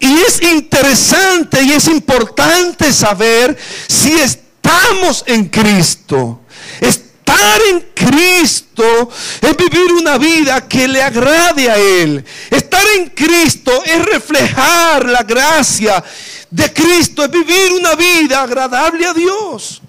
Y 0.00 0.12
es 0.20 0.40
interesante 0.42 1.62
y 1.62 1.72
es 1.72 1.88
importante 1.88 2.92
saber 2.92 3.56
si 3.86 4.12
estamos 4.12 5.24
en 5.26 5.46
Cristo. 5.48 6.40
Estar 6.80 7.60
en 7.70 7.80
Cristo 7.94 9.10
es 9.40 9.56
vivir 9.56 9.92
una 9.92 10.16
vida 10.16 10.66
que 10.66 10.88
le 10.88 11.02
agrade 11.02 11.70
a 11.70 11.76
Él. 11.76 12.24
Estar 12.50 12.84
en 12.96 13.10
Cristo 13.10 13.82
es 13.84 14.04
reflejar 14.04 15.06
la 15.06 15.22
gracia 15.22 16.02
de 16.50 16.72
Cristo, 16.72 17.24
es 17.24 17.30
vivir 17.30 17.72
una 17.72 17.94
vida 17.94 18.42
agradable 18.42 19.06
a 19.06 19.12
Dios. 19.12 19.82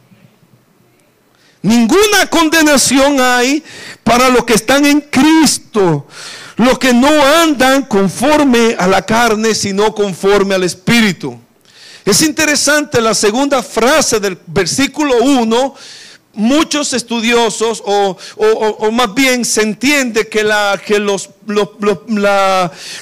Ninguna 1.65 2.27
condenación 2.29 3.19
hay 3.19 3.63
para 4.03 4.29
los 4.29 4.45
que 4.45 4.53
están 4.53 4.85
en 4.85 5.01
Cristo, 5.01 6.05
los 6.57 6.77
que 6.77 6.93
no 6.93 7.09
andan 7.41 7.81
conforme 7.87 8.75
a 8.77 8.85
la 8.85 9.01
carne, 9.01 9.55
sino 9.55 9.95
conforme 9.95 10.53
al 10.53 10.61
Espíritu. 10.61 11.39
Es 12.05 12.21
interesante 12.21 13.01
la 13.01 13.15
segunda 13.15 13.63
frase 13.63 14.19
del 14.19 14.37
versículo 14.45 15.17
1. 15.23 15.75
Muchos 16.33 16.93
estudiosos, 16.93 17.81
o, 17.83 18.15
más 18.91 19.15
bien 19.15 19.43
se 19.43 19.63
entiende 19.63 20.27
que, 20.27 20.43
la, 20.43 20.79
los, 20.99 21.31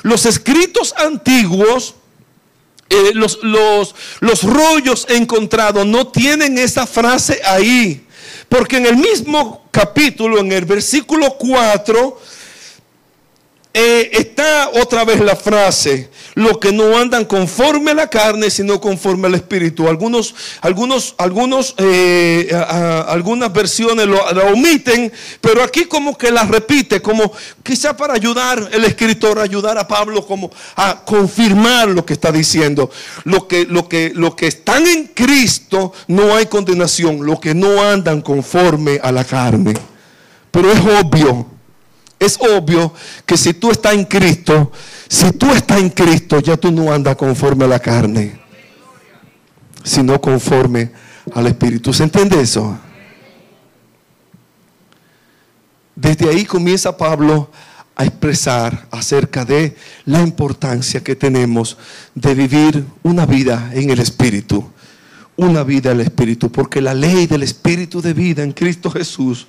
los, 0.03 0.25
escritos 0.25 0.95
antiguos, 0.97 1.95
eh, 2.89 3.11
los, 3.13 3.39
los 3.41 4.43
rollos 4.43 5.05
encontrados 5.09 5.85
no 5.85 6.07
tienen 6.07 6.57
esa 6.57 6.87
frase 6.87 7.41
ahí. 7.43 8.07
Porque 8.53 8.77
en 8.77 8.85
el 8.85 8.97
mismo 8.97 9.63
capítulo, 9.71 10.37
en 10.37 10.51
el 10.51 10.65
versículo 10.65 11.37
4, 11.39 12.21
eh, 13.75 14.11
está 14.13 14.69
otra 14.69 15.03
vez 15.03 15.19
la 15.19 15.35
frase, 15.35 16.11
lo 16.35 16.59
que 16.59 16.71
no 16.71 16.95
andan 16.95 17.25
conforme 17.25 17.89
a 17.89 17.95
la 17.95 18.07
carne, 18.07 18.51
sino 18.51 18.79
conforme 18.79 19.25
al 19.25 19.33
Espíritu. 19.33 19.87
Algunos, 19.87 20.35
algunos, 20.61 21.15
algunos, 21.17 21.73
eh, 21.79 22.51
algunas 23.07 23.51
versiones 23.51 24.05
lo, 24.05 24.21
omiten, 24.53 25.11
pero 25.41 25.63
aquí 25.63 25.85
como 25.85 26.15
que 26.15 26.29
la 26.29 26.43
repite, 26.43 27.01
como 27.01 27.31
quizá 27.63 27.97
para 27.97 28.13
ayudar 28.13 28.69
el 28.71 28.85
escritor, 28.85 29.39
ayudar 29.39 29.79
a 29.79 29.87
Pablo 29.87 30.23
como 30.27 30.51
a 30.75 31.03
confirmar 31.03 31.87
lo 31.87 32.05
que 32.05 32.13
está 32.13 32.31
diciendo. 32.31 32.91
Lo 33.23 33.47
que, 33.47 33.65
lo 33.65 33.89
que, 33.89 34.11
lo 34.13 34.35
que 34.35 34.45
están 34.45 34.85
en 34.85 35.07
Cristo 35.07 35.93
no 36.07 36.35
hay 36.35 36.45
condenación, 36.45 37.25
lo 37.25 37.39
que 37.39 37.55
no 37.55 37.81
andan 37.81 38.21
conforme 38.21 38.99
a 39.01 39.11
la 39.11 39.23
carne. 39.23 39.73
Pero 40.51 40.71
es 40.71 40.79
obvio 40.79 41.52
es 42.23 42.37
obvio 42.39 42.93
que 43.25 43.37
si 43.37 43.53
tú 43.53 43.71
estás 43.71 43.93
en 43.93 44.05
Cristo, 44.05 44.71
si 45.07 45.31
tú 45.33 45.51
estás 45.51 45.79
en 45.79 45.89
Cristo, 45.89 46.39
ya 46.39 46.57
tú 46.57 46.71
no 46.71 46.91
andas 46.91 47.15
conforme 47.15 47.65
a 47.65 47.67
la 47.67 47.79
carne, 47.79 48.39
sino 49.83 50.19
conforme 50.19 50.91
al 51.33 51.47
Espíritu. 51.47 51.93
¿Se 51.93 52.03
entiende 52.03 52.41
eso? 52.41 52.77
Desde 55.95 56.29
ahí 56.29 56.45
comienza 56.45 56.97
Pablo 56.97 57.51
a 57.95 58.05
expresar 58.05 58.87
acerca 58.91 59.45
de 59.45 59.75
la 60.05 60.21
importancia 60.21 61.03
que 61.03 61.15
tenemos 61.15 61.77
de 62.15 62.33
vivir 62.33 62.85
una 63.03 63.25
vida 63.25 63.69
en 63.73 63.89
el 63.91 63.99
Espíritu. 63.99 64.67
Una 65.35 65.63
vida 65.63 65.91
el 65.91 66.01
Espíritu, 66.01 66.51
porque 66.51 66.79
la 66.79 66.93
ley 66.93 67.25
del 67.25 67.43
Espíritu 67.43 68.01
de 68.01 68.13
vida 68.13 68.43
en 68.43 68.51
Cristo 68.51 68.91
Jesús 68.91 69.47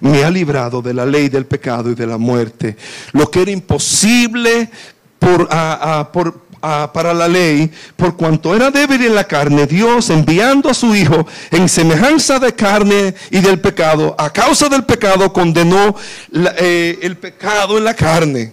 me 0.00 0.24
ha 0.24 0.30
librado 0.30 0.80
de 0.80 0.94
la 0.94 1.04
ley 1.04 1.28
del 1.28 1.46
pecado 1.46 1.90
y 1.90 1.94
de 1.94 2.06
la 2.06 2.16
muerte. 2.16 2.76
Lo 3.12 3.30
que 3.30 3.42
era 3.42 3.50
imposible 3.50 4.70
por, 5.18 5.48
para 5.48 7.14
la 7.14 7.28
ley, 7.28 7.70
por 7.96 8.16
cuanto 8.16 8.54
era 8.54 8.70
débil 8.70 9.04
en 9.04 9.14
la 9.14 9.24
carne, 9.24 9.66
Dios 9.66 10.10
enviando 10.10 10.70
a 10.70 10.74
su 10.74 10.94
Hijo 10.94 11.26
en 11.50 11.68
semejanza 11.68 12.38
de 12.38 12.54
carne 12.54 13.14
y 13.30 13.40
del 13.40 13.60
pecado, 13.60 14.14
a 14.18 14.32
causa 14.32 14.68
del 14.68 14.84
pecado 14.84 15.32
condenó 15.32 15.94
eh, 16.32 16.98
el 17.02 17.16
pecado 17.16 17.78
en 17.78 17.84
la 17.84 17.94
carne 17.94 18.52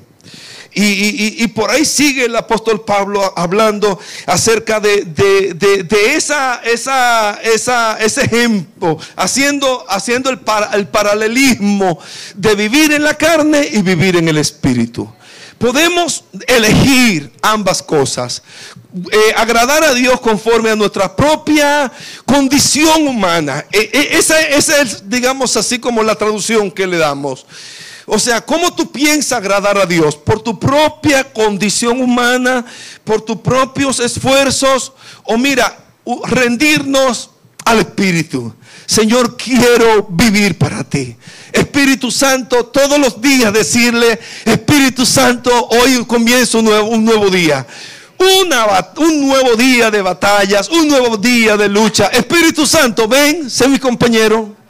y, 0.76 1.48
por 1.50 1.72
ahí 1.72 1.86
sigue 1.86 2.26
el 2.26 2.36
apóstol 2.36 2.84
Pablo 2.84 3.34
hablando 3.36 4.00
acerca 4.26 4.80
de, 4.80 5.08
esa, 6.16 6.62
esa, 6.64 7.98
ese 8.00 8.22
ejemplo, 8.22 8.98
haciendo, 9.16 9.86
haciendo 9.88 10.30
el, 10.30 10.40
el 10.74 10.88
paralelismo 10.88 12.00
de 12.36 12.56
vivir 12.56 12.94
en 12.94 13.04
la 13.04 13.16
carne 13.16 13.68
y 13.72 13.82
vivir 13.82 14.16
en 14.16 14.28
el 14.28 14.38
espíritu. 14.38 15.10
Podemos 15.64 16.26
elegir 16.46 17.32
ambas 17.42 17.82
cosas. 17.82 18.42
Eh, 19.12 19.34
agradar 19.38 19.82
a 19.84 19.94
Dios 19.94 20.20
conforme 20.20 20.70
a 20.70 20.76
nuestra 20.76 21.16
propia 21.16 21.90
condición 22.26 23.08
humana. 23.08 23.66
E, 23.72 23.90
e, 23.94 24.18
esa, 24.18 24.42
esa, 24.42 24.82
es, 24.82 25.10
digamos 25.10 25.56
así, 25.56 25.80
como 25.80 26.04
la 26.04 26.16
traducción 26.16 26.70
que 26.70 26.86
le 26.86 26.98
damos. 26.98 27.46
O 28.06 28.20
sea, 28.20 28.42
¿cómo 28.42 28.74
tú 28.74 28.92
piensas 28.92 29.38
agradar 29.38 29.78
a 29.78 29.86
Dios? 29.86 30.16
¿Por 30.16 30.42
tu 30.42 30.60
propia 30.60 31.32
condición 31.32 32.02
humana? 32.02 32.66
¿Por 33.04 33.22
tus 33.22 33.38
propios 33.38 34.00
esfuerzos? 34.00 34.94
O 35.24 35.38
mira, 35.38 35.78
rendirnos 36.26 37.30
al 37.66 37.80
Espíritu. 37.80 38.54
Señor, 38.86 39.38
quiero 39.38 40.08
vivir 40.10 40.58
para 40.58 40.84
ti. 40.84 41.16
Espíritu 41.52 42.12
Santo, 42.12 42.66
todos 42.66 43.00
los 43.00 43.22
días 43.22 43.54
decirle, 43.54 44.20
Espíritu 44.44 45.06
Santo, 45.06 45.68
hoy 45.70 45.96
nuevo, 46.62 46.88
un 46.88 47.06
nuevo 47.06 47.30
día. 47.30 47.66
un 48.98 49.28
nuevo 49.28 49.56
día 49.56 49.92
de 49.92 50.02
batallas, 50.02 50.70
un 50.70 50.88
nuevo 50.88 51.18
día 51.18 51.56
de 51.56 51.70
lucha. 51.70 52.08
Espíritu 52.08 52.66
Santo, 52.66 53.08
ven, 53.08 53.50
sé 53.50 53.68
mi 53.68 53.80
compañero. 53.80 54.63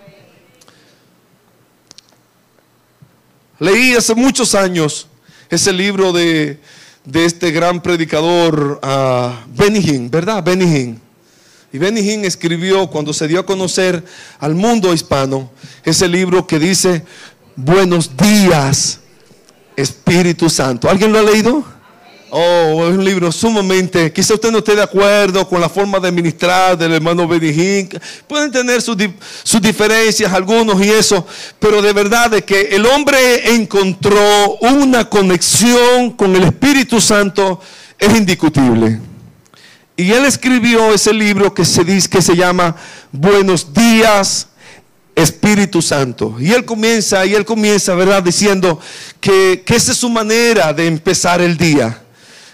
Leí 3.60 3.94
hace 3.94 4.16
muchos 4.16 4.56
años 4.56 5.08
ese 5.50 5.72
libro 5.72 6.12
de, 6.12 6.60
este 7.14 7.52
gran 7.52 7.82
predicador 7.82 8.80
uh, 8.82 10.10
¿verdad? 10.10 10.44
Benny 10.44 10.66
Hinn. 10.66 11.02
Y 11.72 11.78
Benny 11.78 12.02
Hinn 12.02 12.26
escribió 12.26 12.88
cuando 12.88 13.14
se 13.14 13.28
dio 13.28 13.40
a 13.40 13.46
conocer 13.46 14.04
al 14.40 14.56
mundo 14.56 14.94
hispano 14.94 15.52
ese 15.84 16.08
libro 16.08 16.48
que 16.48 16.58
dice, 16.58 17.04
buenos 17.56 18.18
días, 18.18 19.00
Espíritu 19.76 20.50
Santo. 20.50 20.90
¿Alguien 20.90 21.12
lo 21.12 21.20
ha 21.20 21.24
leído? 21.24 21.64
Oh, 22.36 22.88
es 22.90 22.98
un 22.98 23.06
libro 23.06 23.32
sumamente, 23.32 24.12
quizá 24.12 24.34
usted 24.34 24.50
no 24.50 24.58
esté 24.58 24.76
de 24.76 24.82
acuerdo 24.82 25.48
con 25.48 25.62
la 25.62 25.70
forma 25.70 26.00
de 26.00 26.12
ministrar 26.12 26.76
del 26.76 26.94
hermano 26.94 27.28
Benijín. 27.28 27.88
Pueden 28.28 28.52
tener 28.52 28.82
sus, 28.82 28.98
diferencias 29.62 30.34
algunos 30.34 30.84
y 30.84 30.90
eso, 30.90 31.28
pero 31.60 31.80
de 31.80 31.94
verdad 31.94 32.32
de 32.32 32.42
que 32.42 32.70
el 32.72 32.88
hombre 32.88 33.54
encontró 33.54 34.58
una 34.62 35.08
conexión 35.08 36.10
con 36.14 36.36
el 36.36 36.46
Espíritu 36.46 37.00
Santo 37.00 37.62
es 38.00 38.18
indiscutible. 38.18 39.00
Y 39.96 40.12
él 40.12 40.26
escribió 40.26 40.92
ese 40.92 41.14
libro 41.14 41.54
que 41.54 41.66
se 41.66 41.84
dice 41.84 42.10
que 42.10 42.24
se 42.24 42.36
llama 42.36 42.76
Buenos 43.12 43.72
días, 43.76 44.48
Espíritu 45.16 45.84
Santo. 45.84 46.36
Y 46.40 46.52
él 46.52 46.66
comienza, 46.66 47.24
y 47.28 47.36
él 47.36 47.46
comienza, 47.46 47.94
¿verdad? 47.94 48.24
Diciendo 48.24 48.80
que, 49.22 49.62
que 49.64 49.76
esa 49.76 49.92
es 49.92 50.00
su 50.00 50.10
manera 50.10 50.74
de 50.74 50.88
empezar 50.88 51.40
el 51.40 51.58
día. 51.58 52.03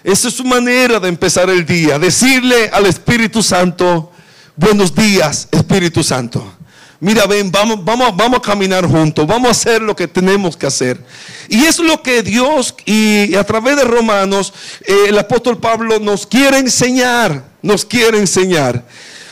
Esa 0.02 0.28
es 0.28 0.34
su 0.34 0.44
manera 0.44 0.98
de 0.98 1.08
empezar 1.08 1.50
el 1.50 1.66
día. 1.66 1.98
Decirle 1.98 2.70
al 2.72 2.86
Espíritu 2.86 3.42
Santo, 3.42 4.12
buenos 4.56 4.94
días, 4.94 5.48
Espíritu 5.50 6.02
Santo. 6.02 6.54
Mira, 7.00 7.26
ven, 7.26 7.50
vamos, 7.50 7.82
vamos, 7.82 8.14
vamos 8.14 8.40
a 8.40 8.42
caminar 8.42 8.86
juntos, 8.86 9.26
vamos 9.26 9.48
a 9.48 9.50
hacer 9.52 9.80
lo 9.80 9.96
que 9.96 10.06
tenemos 10.06 10.56
que 10.56 10.66
hacer. 10.66 11.02
Y 11.48 11.64
es 11.64 11.78
lo 11.78 12.02
que 12.02 12.22
Dios 12.22 12.74
y 12.84 13.34
a 13.34 13.44
través 13.44 13.76
de 13.76 13.84
Romanos, 13.84 14.52
eh, 14.84 15.06
el 15.08 15.18
apóstol 15.18 15.58
Pablo 15.58 15.98
nos 15.98 16.26
quiere 16.26 16.58
enseñar, 16.58 17.42
nos 17.62 17.86
quiere 17.86 18.18
enseñar. 18.18 18.84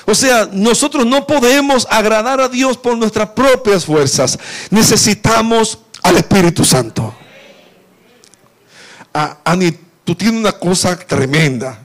O 0.07 0.15
sea, 0.15 0.49
nosotros 0.51 1.05
no 1.05 1.27
podemos 1.27 1.87
agradar 1.91 2.41
a 2.41 2.49
Dios 2.49 2.79
por 2.79 2.97
nuestras 2.97 3.29
propias 3.31 3.85
fuerzas. 3.85 4.39
Necesitamos 4.71 5.79
al 6.03 6.17
Espíritu 6.17 6.65
Santo. 6.65 7.15
A, 9.13 9.57
tú 10.09 10.15
tienes 10.15 10.41
una 10.41 10.53
cosa 10.53 10.97
tremenda. 10.97 11.79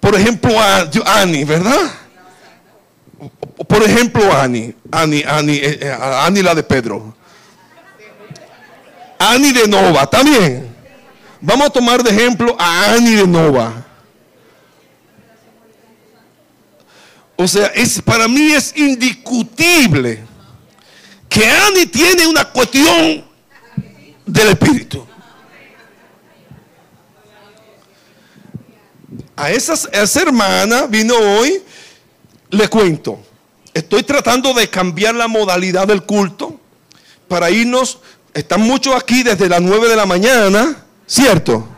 por 0.00 0.14
ejemplo, 0.14 0.58
a, 0.58 0.88
Ani, 1.04 1.44
¿verdad? 1.44 1.92
Por 3.68 3.82
ejemplo, 3.82 4.34
Ani, 4.34 4.74
Ani, 4.90 5.18
eh, 5.18 5.80
eh, 5.82 5.98
Ani 6.00 6.40
la 6.40 6.54
de 6.54 6.62
Pedro. 6.62 7.14
Ani 9.18 9.52
de 9.52 9.68
Nova, 9.68 10.06
también. 10.06 10.74
Vamos 11.42 11.66
a 11.66 11.70
tomar 11.70 12.02
de 12.02 12.08
ejemplo 12.08 12.56
a 12.58 12.92
Ani 12.92 13.14
de 13.16 13.26
Nova. 13.26 13.84
O 17.36 17.46
sea, 17.46 17.66
es, 17.66 18.00
para 18.00 18.26
mí 18.28 18.52
es 18.52 18.74
indiscutible 18.74 20.24
que 21.28 21.46
Annie 21.46 21.84
tiene 21.84 22.26
una 22.26 22.46
cuestión 22.46 23.22
del 24.24 24.48
Espíritu. 24.48 25.06
A 29.38 29.52
esa, 29.52 29.74
a 29.74 30.02
esa 30.02 30.22
hermana 30.22 30.86
vino 30.88 31.14
hoy, 31.14 31.62
le 32.50 32.66
cuento, 32.66 33.20
estoy 33.72 34.02
tratando 34.02 34.52
de 34.52 34.68
cambiar 34.68 35.14
la 35.14 35.28
modalidad 35.28 35.86
del 35.86 36.02
culto 36.02 36.58
para 37.28 37.48
irnos, 37.48 38.00
están 38.34 38.62
muchos 38.62 38.96
aquí 38.96 39.22
desde 39.22 39.48
las 39.48 39.62
9 39.62 39.88
de 39.88 39.94
la 39.94 40.06
mañana, 40.06 40.84
¿cierto? 41.06 41.68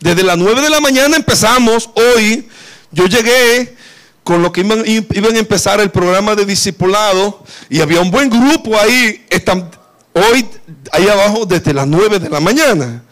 Desde 0.00 0.22
las 0.22 0.38
9 0.38 0.60
de 0.60 0.70
la 0.70 0.80
mañana 0.80 1.16
empezamos 1.16 1.90
hoy, 1.96 2.48
yo 2.92 3.06
llegué 3.06 3.76
con 4.22 4.42
lo 4.42 4.52
que 4.52 4.60
iban, 4.60 4.84
iban 4.86 5.34
a 5.34 5.40
empezar 5.40 5.80
el 5.80 5.90
programa 5.90 6.36
de 6.36 6.46
discipulado 6.46 7.42
y 7.68 7.80
había 7.80 8.00
un 8.00 8.12
buen 8.12 8.30
grupo 8.30 8.78
ahí, 8.78 9.26
están, 9.28 9.68
hoy 10.12 10.48
ahí 10.92 11.08
abajo 11.08 11.46
desde 11.46 11.74
las 11.74 11.88
9 11.88 12.20
de 12.20 12.30
la 12.30 12.38
mañana. 12.38 13.02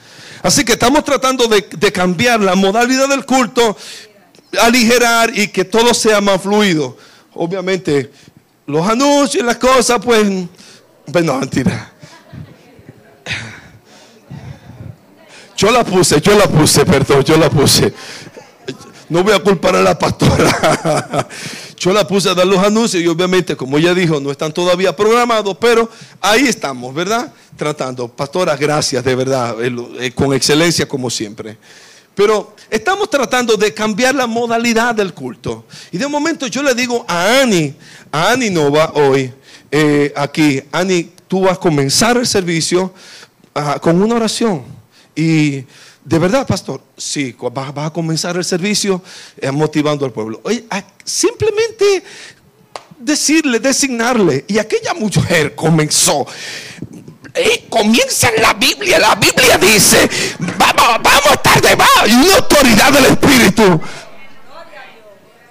Así 0.42 0.64
que 0.64 0.72
estamos 0.72 1.04
tratando 1.04 1.46
de, 1.46 1.66
de 1.76 1.92
cambiar 1.92 2.40
la 2.40 2.54
modalidad 2.54 3.08
del 3.08 3.24
culto, 3.26 3.76
aligerar 4.60 5.36
y 5.36 5.48
que 5.48 5.64
todo 5.64 5.92
sea 5.94 6.20
más 6.20 6.40
fluido. 6.40 6.96
Obviamente, 7.34 8.10
los 8.66 8.86
anuncios 8.88 9.42
y 9.42 9.46
las 9.46 9.56
cosas, 9.56 10.00
pues, 10.02 10.26
pues 11.12 11.24
mentira. 11.24 11.92
Yo 15.56 15.70
la 15.70 15.84
puse, 15.84 16.20
yo 16.22 16.38
la 16.38 16.46
puse, 16.46 16.86
perdón, 16.86 17.22
yo 17.22 17.36
la 17.36 17.50
puse. 17.50 17.92
No 19.10 19.22
voy 19.22 19.34
a 19.34 19.40
culpar 19.40 19.76
a 19.76 19.82
la 19.82 19.98
pastora. 19.98 21.28
Yo 21.80 21.94
la 21.94 22.06
puse 22.06 22.28
a 22.28 22.34
dar 22.34 22.46
los 22.46 22.58
anuncios 22.58 23.02
y 23.02 23.06
obviamente, 23.06 23.56
como 23.56 23.78
ella 23.78 23.94
dijo, 23.94 24.20
no 24.20 24.30
están 24.30 24.52
todavía 24.52 24.94
programados, 24.94 25.56
pero 25.58 25.88
ahí 26.20 26.42
estamos, 26.46 26.94
¿verdad? 26.94 27.32
Tratando. 27.56 28.06
Pastora, 28.06 28.54
gracias, 28.54 29.02
de 29.02 29.14
verdad, 29.14 29.56
eh, 29.98 30.12
con 30.12 30.34
excelencia 30.34 30.86
como 30.86 31.08
siempre. 31.08 31.56
Pero 32.14 32.54
estamos 32.68 33.08
tratando 33.08 33.56
de 33.56 33.72
cambiar 33.72 34.14
la 34.14 34.26
modalidad 34.26 34.94
del 34.94 35.14
culto. 35.14 35.64
Y 35.90 35.96
de 35.96 36.06
momento 36.06 36.46
yo 36.48 36.62
le 36.62 36.74
digo 36.74 37.02
a 37.08 37.40
Ani, 37.40 37.74
a 38.12 38.32
Ani 38.32 38.50
Nova 38.50 38.92
hoy, 38.94 39.32
eh, 39.70 40.12
aquí, 40.14 40.62
Ani, 40.70 41.10
tú 41.26 41.40
vas 41.44 41.52
a 41.52 41.60
comenzar 41.60 42.18
el 42.18 42.26
servicio 42.26 42.92
ah, 43.54 43.78
con 43.80 44.02
una 44.02 44.16
oración. 44.16 44.64
Y 45.16 45.64
de 46.10 46.18
verdad, 46.18 46.44
pastor, 46.44 46.82
sí, 46.96 47.36
vas, 47.52 47.72
a 47.76 47.90
comenzar 47.90 48.36
el 48.36 48.44
servicio 48.44 49.00
eh, 49.36 49.48
motivando 49.52 50.04
al 50.04 50.10
pueblo. 50.10 50.40
Oye, 50.42 50.64
simplemente 51.04 52.02
decirle, 52.98 53.60
designarle. 53.60 54.44
Y 54.48 54.58
aquella 54.58 54.92
mujer 54.92 55.54
comenzó. 55.54 56.26
Eh, 57.32 57.66
comienza 57.70 58.28
en 58.30 58.42
la 58.42 58.54
Biblia. 58.54 58.98
La 58.98 59.14
Biblia 59.14 59.56
dice, 59.56 60.10
vamos, 60.58 61.00
vamos 61.00 61.26
a 61.26 61.34
estar 61.34 61.62
debajo. 61.62 62.04
Y 62.08 62.12
una 62.12 62.34
autoridad 62.38 62.92
del 62.92 63.04
Espíritu. 63.04 63.80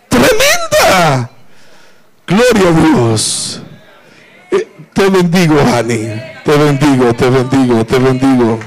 Tremenda. 0.09 1.31
Gloria 2.27 2.67
a 2.67 2.71
Dios. 2.71 3.61
Eh, 4.51 4.67
te 4.93 5.09
bendigo, 5.09 5.57
Hani. 5.61 6.21
Te 6.43 6.57
bendigo, 6.57 7.13
te 7.13 7.29
bendigo, 7.29 7.85
te 7.85 7.97
bendigo. 7.97 8.59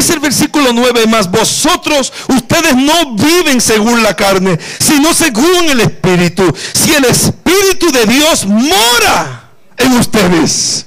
Dice 0.00 0.14
el 0.14 0.20
versículo 0.20 0.72
9 0.72 1.06
más, 1.08 1.30
vosotros, 1.30 2.10
ustedes 2.28 2.74
no 2.74 3.16
viven 3.16 3.60
según 3.60 4.02
la 4.02 4.16
carne, 4.16 4.58
sino 4.78 5.12
según 5.12 5.68
el 5.68 5.80
Espíritu. 5.80 6.50
Si 6.72 6.94
el 6.94 7.04
Espíritu 7.04 7.92
de 7.92 8.06
Dios 8.06 8.46
mora 8.46 9.50
en 9.76 9.92
ustedes. 9.98 10.86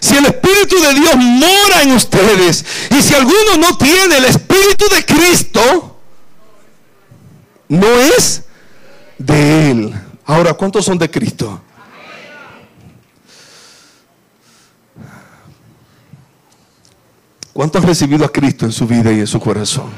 Si 0.00 0.16
el 0.16 0.26
Espíritu 0.26 0.74
de 0.80 0.92
Dios 0.92 1.14
mora 1.18 1.82
en 1.82 1.92
ustedes. 1.92 2.64
Y 2.90 3.00
si 3.00 3.14
alguno 3.14 3.58
no 3.58 3.78
tiene 3.78 4.16
el 4.16 4.24
Espíritu 4.24 4.88
de 4.88 5.04
Cristo, 5.04 6.00
no 7.68 7.86
es 7.86 8.42
de 9.18 9.70
Él. 9.70 9.94
Ahora, 10.26 10.52
¿cuántos 10.54 10.84
son 10.84 10.98
de 10.98 11.08
Cristo? 11.08 11.62
¿Cuánto 17.52 17.78
han 17.78 17.84
recibido 17.84 18.24
a 18.24 18.32
Cristo 18.32 18.64
en 18.64 18.72
su 18.72 18.86
vida 18.86 19.12
y 19.12 19.20
en 19.20 19.26
su 19.26 19.38
corazón? 19.38 19.90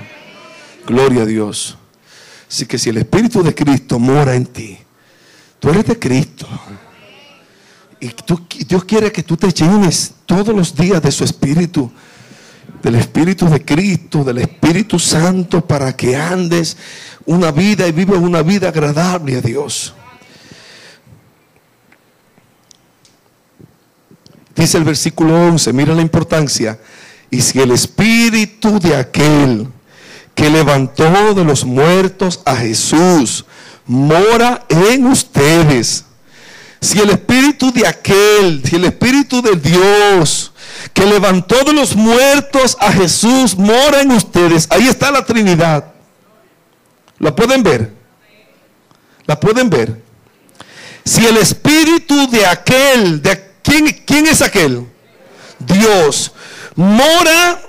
Gloria 0.86 1.22
a 1.22 1.26
Dios. 1.26 1.76
Así 2.48 2.66
que 2.66 2.78
si 2.78 2.90
el 2.90 2.98
Espíritu 2.98 3.42
de 3.42 3.54
Cristo 3.54 3.98
mora 3.98 4.34
en 4.34 4.46
ti, 4.46 4.76
tú 5.60 5.70
eres 5.70 5.86
de 5.86 5.98
Cristo. 5.98 6.46
Y 8.00 8.10
Dios 8.64 8.84
quiere 8.84 9.12
que 9.12 9.22
tú 9.22 9.36
te 9.36 9.52
llenes 9.52 10.14
todos 10.26 10.54
los 10.54 10.74
días 10.74 11.00
de 11.00 11.12
su 11.12 11.22
Espíritu, 11.24 11.90
del 12.82 12.96
Espíritu 12.96 13.48
de 13.48 13.64
Cristo, 13.64 14.24
del 14.24 14.38
Espíritu 14.38 14.98
Santo, 14.98 15.64
para 15.64 15.96
que 15.96 16.16
andes 16.16 16.76
una 17.24 17.52
vida 17.52 17.86
y 17.86 17.92
vivas 17.92 18.18
una 18.18 18.42
vida 18.42 18.68
agradable 18.68 19.36
a 19.36 19.40
Dios. 19.40 19.94
Dice 24.54 24.78
el 24.78 24.84
versículo 24.84 25.34
11, 25.48 25.72
mira 25.72 25.94
la 25.94 26.02
importancia. 26.02 26.78
Y 27.34 27.40
si 27.40 27.58
el 27.58 27.72
espíritu 27.72 28.78
de 28.78 28.94
aquel 28.94 29.66
que 30.36 30.48
levantó 30.48 31.34
de 31.34 31.42
los 31.42 31.64
muertos 31.64 32.40
a 32.44 32.54
Jesús 32.54 33.44
mora 33.86 34.64
en 34.68 35.04
ustedes, 35.08 36.04
si 36.80 37.00
el 37.00 37.10
espíritu 37.10 37.72
de 37.72 37.88
aquel, 37.88 38.62
si 38.64 38.76
el 38.76 38.84
espíritu 38.84 39.42
de 39.42 39.56
Dios 39.56 40.52
que 40.92 41.04
levantó 41.04 41.64
de 41.64 41.72
los 41.72 41.96
muertos 41.96 42.76
a 42.78 42.92
Jesús 42.92 43.56
mora 43.56 44.02
en 44.02 44.12
ustedes, 44.12 44.68
ahí 44.70 44.86
está 44.86 45.10
la 45.10 45.24
Trinidad. 45.24 45.92
¿La 47.18 47.34
pueden 47.34 47.64
ver? 47.64 47.92
¿La 49.26 49.40
pueden 49.40 49.68
ver? 49.68 50.00
Si 51.04 51.26
el 51.26 51.38
espíritu 51.38 52.30
de 52.30 52.46
aquel, 52.46 53.20
de 53.20 53.54
quién, 53.60 54.04
quién 54.06 54.26
es 54.28 54.40
aquel? 54.40 54.86
Dios 55.58 56.30
mora 56.76 57.60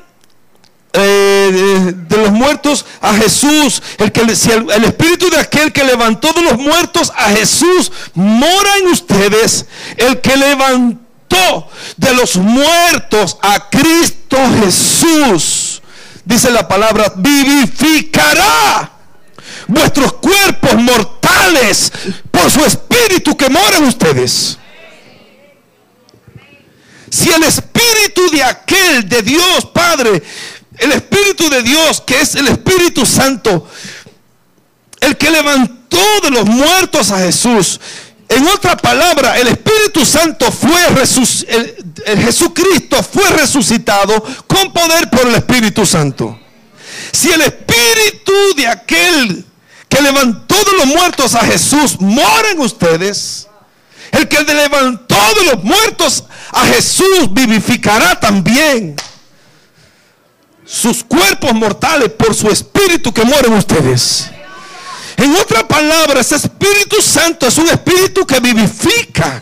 eh, 0.94 1.94
de 1.94 2.18
los 2.18 2.32
muertos 2.32 2.86
a 3.02 3.13
Jesús. 3.13 3.82
El, 3.98 4.12
que, 4.12 4.22
el, 4.22 4.30
el, 4.30 4.84
espíritu 4.86 5.30
de 5.30 5.39
aquel 5.39 5.72
que 5.74 5.84
levantó 5.84 6.32
de 6.34 6.41
los 6.41 6.58
muertos 6.58 7.12
a 7.15 7.30
Jesús 7.30 7.91
mora 8.13 8.78
en 8.78 8.88
ustedes. 8.88 9.65
El 9.98 10.22
que 10.22 10.38
levantó 10.38 11.70
de 11.98 12.13
los 12.13 12.38
muertos 12.38 13.38
a 13.41 13.70
Cristo 13.70 14.38
Jesús. 14.63 15.82
Dice 16.24 16.50
la 16.50 16.68
palabra, 16.68 17.13
vivificará 17.15 18.91
vuestros 19.68 20.13
cuerpos 20.13 20.76
mortales 20.76 21.91
por 22.32 22.50
su 22.50 22.63
espíritu 22.63 23.36
que 23.36 23.50
mora 23.50 23.78
en 23.78 23.86
ustedes. 23.86 24.58
Si 27.15 27.30
el 27.30 27.43
Espíritu 27.43 28.30
de 28.30 28.43
aquel, 28.43 29.08
de 29.08 29.21
Dios 29.21 29.67
Padre, 29.73 30.21
el 30.78 30.91
Espíritu 30.91 31.49
de 31.49 31.63
Dios, 31.63 32.01
que 32.01 32.19
es 32.19 32.36
el 32.36 32.49
Espíritu 32.49 33.06
Santo, 33.06 33.65
el 34.99 35.15
que 35.15 35.32
levantó 35.32 35.97
de 36.23 36.32
los 36.32 36.43
muertos 36.43 37.12
a 37.12 37.19
Jesús, 37.19 37.80
en 38.28 38.45
otra 38.49 38.75
palabra, 38.75 39.39
el 39.39 39.47
Espíritu 39.47 40.06
Santo 40.06 40.51
fue 40.51 40.78
el, 40.88 42.19
Jesucristo 42.21 43.01
fue 43.01 43.30
resucitado 43.30 44.21
con 44.45 44.73
poder 44.73 45.10
por 45.10 45.25
el 45.25 45.36
Espíritu 45.36 45.86
Santo. 45.86 46.38
Si 47.13 47.32
el 47.32 47.39
Espíritu 47.43 48.34
de 48.58 48.67
aquel 48.67 49.45
que 49.88 50.01
levantó 50.01 50.56
de 50.56 50.78
los 50.80 50.88
muertos 50.88 51.34
a 51.34 51.45
Jesús 51.45 51.95
mora 52.01 52.51
en 52.51 52.60
ustedes, 52.60 53.47
el 54.17 54.28
que 54.28 54.43
levantó 54.43 55.15
de 55.39 55.45
los 55.45 55.63
muertos 55.63 56.23
a 56.51 56.65
Jesús 56.65 57.32
vivificará 57.32 58.19
también 58.19 58.95
sus 60.65 61.04
cuerpos 61.04 61.54
mortales 61.54 62.10
por 62.10 62.34
su 62.34 62.49
espíritu 62.49 63.13
que 63.13 63.23
muere 63.23 63.47
en 63.47 63.54
ustedes. 63.54 64.30
En 65.17 65.36
otras 65.36 65.63
palabras, 65.63 66.32
ese 66.32 66.47
Espíritu 66.47 67.01
Santo 67.01 67.47
es 67.47 67.58
un 67.58 67.67
espíritu 67.67 68.25
que 68.25 68.39
vivifica. 68.39 69.41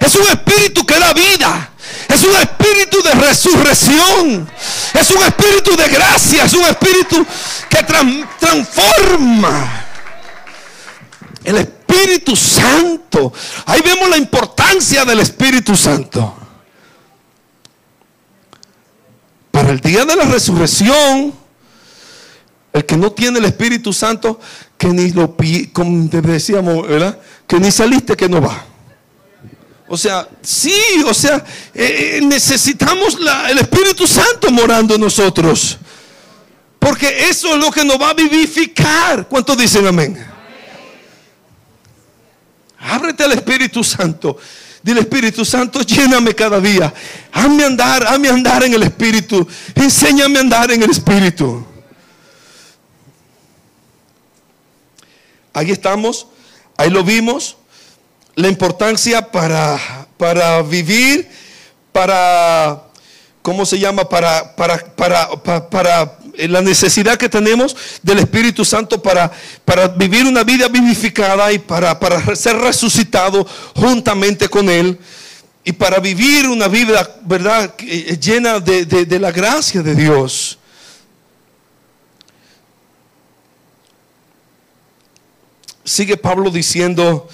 Es 0.00 0.14
un 0.16 0.26
espíritu 0.26 0.84
que 0.84 0.98
da 0.98 1.12
vida. 1.12 1.70
Es 2.08 2.24
un 2.24 2.34
espíritu 2.34 3.02
de 3.02 3.12
resurrección. 3.12 4.50
Es 4.94 5.10
un 5.10 5.22
espíritu 5.22 5.76
de 5.76 5.88
gracia. 5.88 6.44
Es 6.44 6.54
un 6.54 6.64
espíritu 6.64 7.24
que 7.68 7.82
transforma. 8.38 9.84
El 11.44 11.56
Espíritu 11.56 11.79
Santo. 12.36 13.32
Ahí 13.66 13.80
vemos 13.82 14.08
la 14.08 14.16
importancia 14.16 15.04
del 15.04 15.20
Espíritu 15.20 15.76
Santo. 15.76 16.36
Para 19.50 19.70
el 19.70 19.80
día 19.80 20.04
de 20.04 20.16
la 20.16 20.24
resurrección, 20.24 21.34
el 22.72 22.86
que 22.86 22.96
no 22.96 23.12
tiene 23.12 23.38
el 23.38 23.44
Espíritu 23.44 23.92
Santo, 23.92 24.40
que 24.78 24.88
ni 24.88 25.10
lo 25.10 25.36
como 25.72 26.08
decíamos, 26.08 26.88
¿verdad? 26.88 27.18
Que 27.46 27.58
ni 27.58 27.70
saliste 27.70 28.16
que 28.16 28.28
no 28.28 28.40
va. 28.40 28.64
O 29.88 29.96
sea, 29.96 30.28
sí, 30.40 31.02
o 31.04 31.12
sea, 31.12 31.44
eh, 31.74 32.18
eh, 32.18 32.20
necesitamos 32.22 33.18
el 33.48 33.58
Espíritu 33.58 34.06
Santo 34.06 34.50
morando 34.52 34.94
en 34.94 35.00
nosotros. 35.00 35.78
Porque 36.78 37.28
eso 37.28 37.54
es 37.54 37.60
lo 37.60 37.70
que 37.72 37.84
nos 37.84 38.00
va 38.00 38.10
a 38.10 38.14
vivificar. 38.14 39.26
¿Cuántos 39.28 39.58
dicen 39.58 39.86
amén? 39.86 40.29
Ábrete 42.80 43.24
al 43.24 43.32
Espíritu 43.32 43.84
Santo. 43.84 44.38
Dile 44.82 45.00
Espíritu 45.00 45.44
Santo, 45.44 45.82
lléname 45.82 46.34
cada 46.34 46.58
día. 46.58 46.92
Hazme 47.32 47.64
andar, 47.64 48.06
hazme 48.06 48.30
andar 48.30 48.64
en 48.64 48.72
el 48.72 48.82
Espíritu. 48.82 49.46
Enséñame 49.74 50.38
a 50.38 50.40
andar 50.40 50.70
en 50.70 50.82
el 50.82 50.90
Espíritu. 50.90 51.66
Ahí 55.52 55.70
estamos, 55.70 56.26
ahí 56.76 56.88
lo 56.88 57.04
vimos. 57.04 57.58
La 58.36 58.48
importancia 58.48 59.30
para, 59.30 60.06
para 60.16 60.62
vivir, 60.62 61.28
para, 61.92 62.84
¿cómo 63.42 63.64
se 63.66 63.78
llama? 63.78 64.08
Para, 64.08 64.54
para, 64.56 64.78
para, 64.94 65.70
para 65.70 66.18
eh, 66.34 66.48
la 66.48 66.60
necesidad 66.60 67.16
que 67.16 67.28
tenemos 67.28 67.76
del 68.02 68.18
Espíritu 68.18 68.64
Santo 68.64 69.00
para, 69.02 69.30
para 69.64 69.88
vivir 69.88 70.26
una 70.26 70.44
vida 70.44 70.68
vivificada 70.68 71.52
y 71.52 71.58
para, 71.58 71.98
para 71.98 72.34
ser 72.36 72.56
resucitado 72.56 73.46
juntamente 73.74 74.48
con 74.48 74.68
Él 74.68 74.98
y 75.64 75.72
para 75.72 75.98
vivir 75.98 76.48
una 76.48 76.68
vida, 76.68 77.18
¿verdad?, 77.22 77.74
eh, 77.78 78.18
llena 78.20 78.60
de, 78.60 78.84
de 78.84 79.18
la 79.18 79.30
gracia 79.30 79.82
de 79.82 79.94
Dios. 79.94 80.58
Sigue 85.84 86.16
Pablo 86.16 86.50
diciendo 86.50 87.28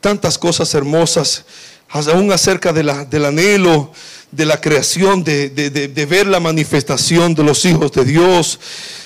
tantas 0.00 0.38
cosas 0.38 0.72
hermosas, 0.74 1.44
aún 1.88 2.32
acerca 2.32 2.72
de 2.72 2.82
la, 2.82 3.04
del 3.04 3.26
anhelo 3.26 3.92
de 4.30 4.44
la 4.44 4.60
creación, 4.60 5.24
de, 5.24 6.06
ver 6.08 6.26
la 6.26 6.40
manifestación 6.40 7.34
de 7.34 7.44
los 7.44 7.64
hijos 7.64 7.92
de 7.92 8.04
Dios, 8.04 8.60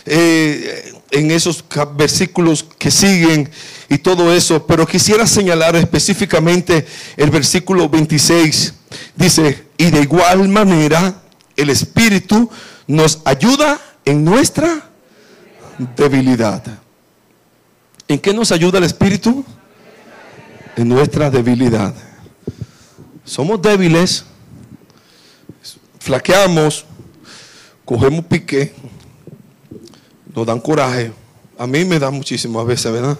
eh, 0.04 0.92
en 1.10 1.30
esos 1.30 1.64
versículos 1.96 2.64
que 2.78 2.90
siguen 2.90 3.48
y 3.88 3.98
todo 3.98 4.32
eso. 4.34 4.66
Pero 4.66 4.86
quisiera 4.86 5.26
señalar 5.26 5.76
específicamente 5.76 6.86
el 7.16 7.30
versículo 7.30 7.88
26. 7.88 8.74
Dice, 9.14 9.66
y 9.76 9.90
de 9.90 10.00
igual 10.00 10.48
manera 10.48 11.22
el 11.56 11.70
Espíritu 11.70 12.50
nos 12.86 13.20
ayuda 13.24 13.80
en 14.04 14.24
nuestra 14.24 14.90
debilidad. 15.96 16.62
¿En 18.08 18.18
qué 18.18 18.34
nos 18.34 18.50
ayuda 18.52 18.78
el 18.78 18.84
Espíritu? 18.84 19.44
En 20.76 20.88
nuestra 20.88 21.30
debilidad. 21.30 21.94
Somos 23.24 23.60
débiles 23.62 24.24
flaqueamos, 26.02 26.84
cogemos 27.84 28.24
pique, 28.24 28.74
nos 30.34 30.44
dan 30.44 30.58
coraje. 30.58 31.12
A 31.56 31.66
mí 31.66 31.84
me 31.84 31.98
da 31.98 32.10
muchísimo 32.10 32.58
a 32.58 32.64
veces, 32.64 32.92
¿verdad? 32.92 33.16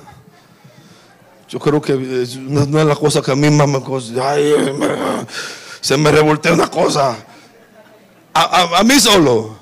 Yo 1.48 1.60
creo 1.60 1.80
que 1.80 2.22
es 2.22 2.34
una 2.34 2.94
cosas 2.96 3.22
que 3.22 3.30
a 3.30 3.36
mí 3.36 3.50
más 3.50 3.68
me... 3.68 3.80
Ay, 4.20 4.54
se 5.80 5.96
me 5.96 6.10
revoltea 6.10 6.52
una 6.52 6.68
cosa. 6.68 7.16
A, 8.34 8.82
mí 8.84 8.98
solo. 8.98 9.56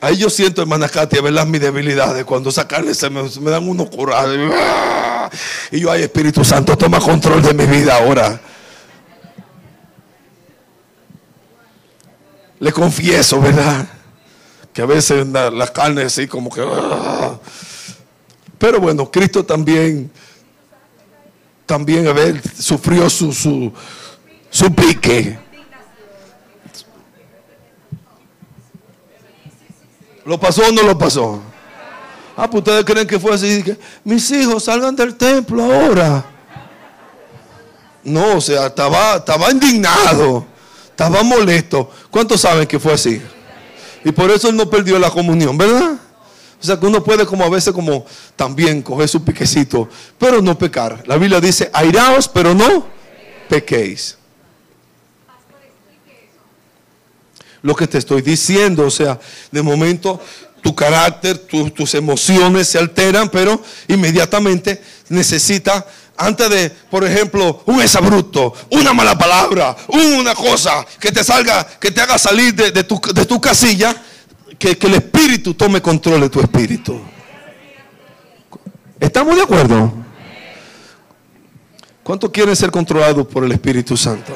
Ahí 0.00 0.16
yo 0.16 0.30
siento, 0.30 0.62
hermana 0.62 0.88
Katia, 0.88 1.20
¿verdad? 1.20 1.44
Mis 1.46 1.60
debilidades. 1.60 2.24
Cuando 2.24 2.50
sacarle 2.50 2.94
se 2.94 3.10
me, 3.10 3.22
me 3.40 3.50
dan 3.50 3.68
unos 3.68 3.90
corajes. 3.90 4.38
Y 5.70 5.80
yo, 5.80 5.90
ay, 5.90 6.02
Espíritu 6.02 6.44
Santo, 6.44 6.78
toma 6.78 7.00
control 7.00 7.42
de 7.42 7.52
mi 7.52 7.66
vida 7.66 7.96
ahora. 7.96 8.40
Le 12.62 12.72
confieso, 12.72 13.40
¿verdad? 13.40 13.88
Que 14.72 14.82
a 14.82 14.86
veces 14.86 15.26
la, 15.26 15.66
carne 15.66 16.02
así 16.02 16.28
como 16.28 16.48
que... 16.48 16.64
Ah. 16.64 17.36
Pero 18.56 18.78
bueno, 18.78 19.10
Cristo 19.10 19.44
también, 19.44 20.08
también, 21.66 22.06
a 22.06 22.12
ver, 22.12 22.40
sufrió 22.56 23.10
su, 23.10 23.32
su, 23.32 23.72
su 24.48 24.72
pique. 24.72 25.36
¿Lo 30.24 30.38
pasó 30.38 30.62
o 30.68 30.70
no 30.70 30.84
lo 30.84 30.96
pasó? 30.96 31.42
Ah, 32.36 32.48
pues 32.48 32.60
ustedes 32.60 32.84
creen 32.84 33.08
que 33.08 33.18
fue 33.18 33.34
así. 33.34 33.64
Mis 34.04 34.30
hijos 34.30 34.62
salgan 34.62 34.94
del 34.94 35.16
templo 35.16 35.64
ahora. 35.64 36.24
No, 38.04 38.36
o 38.36 38.40
sea, 38.40 38.68
estaba, 38.68 39.16
estaba 39.16 39.50
indignado. 39.50 40.51
Estaba 41.02 41.24
molesto. 41.24 41.90
¿Cuántos 42.10 42.40
saben 42.40 42.64
que 42.64 42.78
fue 42.78 42.92
así? 42.92 43.20
Y 44.04 44.12
por 44.12 44.30
eso 44.30 44.48
él 44.48 44.56
no 44.56 44.70
perdió 44.70 45.00
la 45.00 45.10
comunión, 45.10 45.58
¿verdad? 45.58 45.94
O 46.60 46.64
sea 46.64 46.78
que 46.78 46.86
uno 46.86 47.02
puede 47.02 47.26
como 47.26 47.42
a 47.42 47.48
veces 47.48 47.72
como 47.72 48.06
también 48.36 48.82
coger 48.82 49.08
su 49.08 49.24
piquecito, 49.24 49.88
pero 50.16 50.40
no 50.40 50.56
pecar. 50.56 51.02
La 51.08 51.16
Biblia 51.16 51.40
dice, 51.40 51.68
airaos, 51.72 52.28
pero 52.28 52.54
no 52.54 52.86
pequéis. 53.48 54.16
Lo 57.62 57.74
que 57.74 57.88
te 57.88 57.98
estoy 57.98 58.22
diciendo, 58.22 58.86
o 58.86 58.90
sea, 58.90 59.18
de 59.50 59.62
momento 59.62 60.20
tu 60.62 60.72
carácter, 60.72 61.36
tus 61.36 61.94
emociones 61.96 62.68
se 62.68 62.78
alteran, 62.78 63.28
pero 63.28 63.60
inmediatamente 63.88 64.80
necesita 65.08 65.84
antes 66.16 66.50
de, 66.50 66.70
por 66.70 67.04
ejemplo, 67.04 67.62
un 67.66 67.80
exabruto, 67.80 68.52
una 68.70 68.92
mala 68.92 69.16
palabra, 69.16 69.76
una 69.88 70.34
cosa 70.34 70.86
que 71.00 71.10
te 71.10 71.24
salga, 71.24 71.66
que 71.78 71.90
te 71.90 72.00
haga 72.00 72.18
salir 72.18 72.54
de, 72.54 72.84
tu, 72.84 73.40
casilla, 73.40 73.94
que, 74.58 74.76
que, 74.76 74.86
el 74.86 74.94
Espíritu 74.94 75.54
tome 75.54 75.80
control 75.80 76.20
de 76.20 76.30
tu 76.30 76.40
espíritu. 76.40 77.00
¿Estamos 79.00 79.36
de 79.36 79.42
acuerdo? 79.42 79.92
¿Cuántos 82.02 82.30
quieren 82.30 82.54
ser 82.54 82.70
controlados 82.70 83.26
por 83.26 83.44
el 83.44 83.52
Espíritu 83.52 83.96
Santo? 83.96 84.32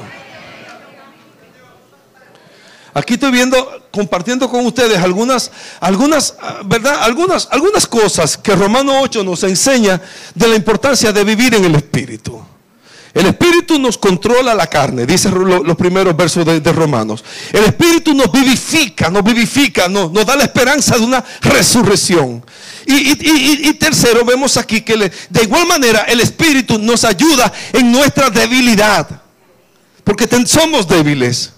Aquí 2.96 3.12
estoy 3.12 3.30
viendo, 3.30 3.82
compartiendo 3.92 4.48
con 4.48 4.64
ustedes 4.64 4.96
algunas, 4.96 5.50
algunas, 5.80 6.34
ah, 6.40 6.62
¿verdad? 6.64 7.02
Algunas, 7.02 7.46
algunas 7.50 7.86
cosas 7.86 8.38
que 8.38 8.56
Romano 8.56 9.02
8 9.02 9.22
nos 9.22 9.42
enseña 9.42 10.00
de 10.34 10.48
la 10.48 10.54
importancia 10.56 11.12
de 11.12 11.22
vivir 11.22 11.54
en 11.54 11.66
el 11.66 11.74
Espíritu. 11.74 12.42
El 13.12 13.26
Espíritu 13.26 13.78
nos 13.78 13.98
controla 13.98 14.54
la 14.54 14.66
carne, 14.66 15.04
dice 15.04 15.28
los 15.28 15.76
primeros 15.76 16.16
versos 16.16 16.46
de, 16.46 16.72
Romanos. 16.72 17.22
El 17.52 17.64
Espíritu 17.64 18.14
nos 18.14 18.32
vivifica, 18.32 19.10
nos 19.10 19.22
vivifica, 19.22 19.88
nos, 19.88 20.10
da 20.24 20.34
la 20.34 20.44
esperanza 20.44 20.96
de 20.96 21.04
una 21.04 21.22
resurrección. 21.42 22.42
Y, 22.86 23.74
tercero, 23.74 24.24
vemos 24.24 24.56
aquí 24.56 24.80
que 24.80 24.96
de 25.28 25.42
igual 25.42 25.66
manera 25.66 26.06
el 26.08 26.22
Espíritu 26.22 26.78
nos 26.78 27.04
ayuda 27.04 27.52
en 27.74 27.92
nuestra 27.92 28.30
debilidad. 28.30 29.06
Porque 30.02 30.26
somos 30.46 30.88
débiles. 30.88 31.55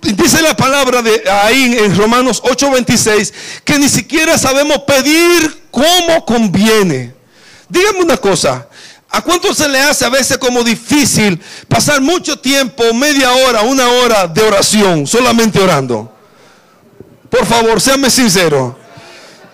Dice 0.00 0.40
la 0.42 0.56
palabra 0.56 1.02
de 1.02 1.22
ahí 1.30 1.76
en 1.78 1.96
Romanos 1.96 2.42
8:26 2.42 3.32
que 3.64 3.78
ni 3.78 3.88
siquiera 3.88 4.38
sabemos 4.38 4.78
pedir 4.80 5.64
como 5.70 6.24
conviene. 6.24 7.14
Dígame 7.68 8.00
una 8.00 8.16
cosa, 8.16 8.66
¿a 9.08 9.22
cuánto 9.22 9.54
se 9.54 9.68
le 9.68 9.78
hace 9.78 10.04
a 10.04 10.08
veces 10.08 10.38
como 10.38 10.64
difícil 10.64 11.40
pasar 11.68 12.00
mucho 12.00 12.38
tiempo, 12.38 12.82
media 12.94 13.32
hora, 13.32 13.62
una 13.62 13.88
hora 13.88 14.26
de 14.26 14.42
oración, 14.42 15.06
solamente 15.06 15.60
orando? 15.60 16.12
Por 17.28 17.46
favor, 17.46 17.80
séame 17.80 18.10
sincero. 18.10 18.76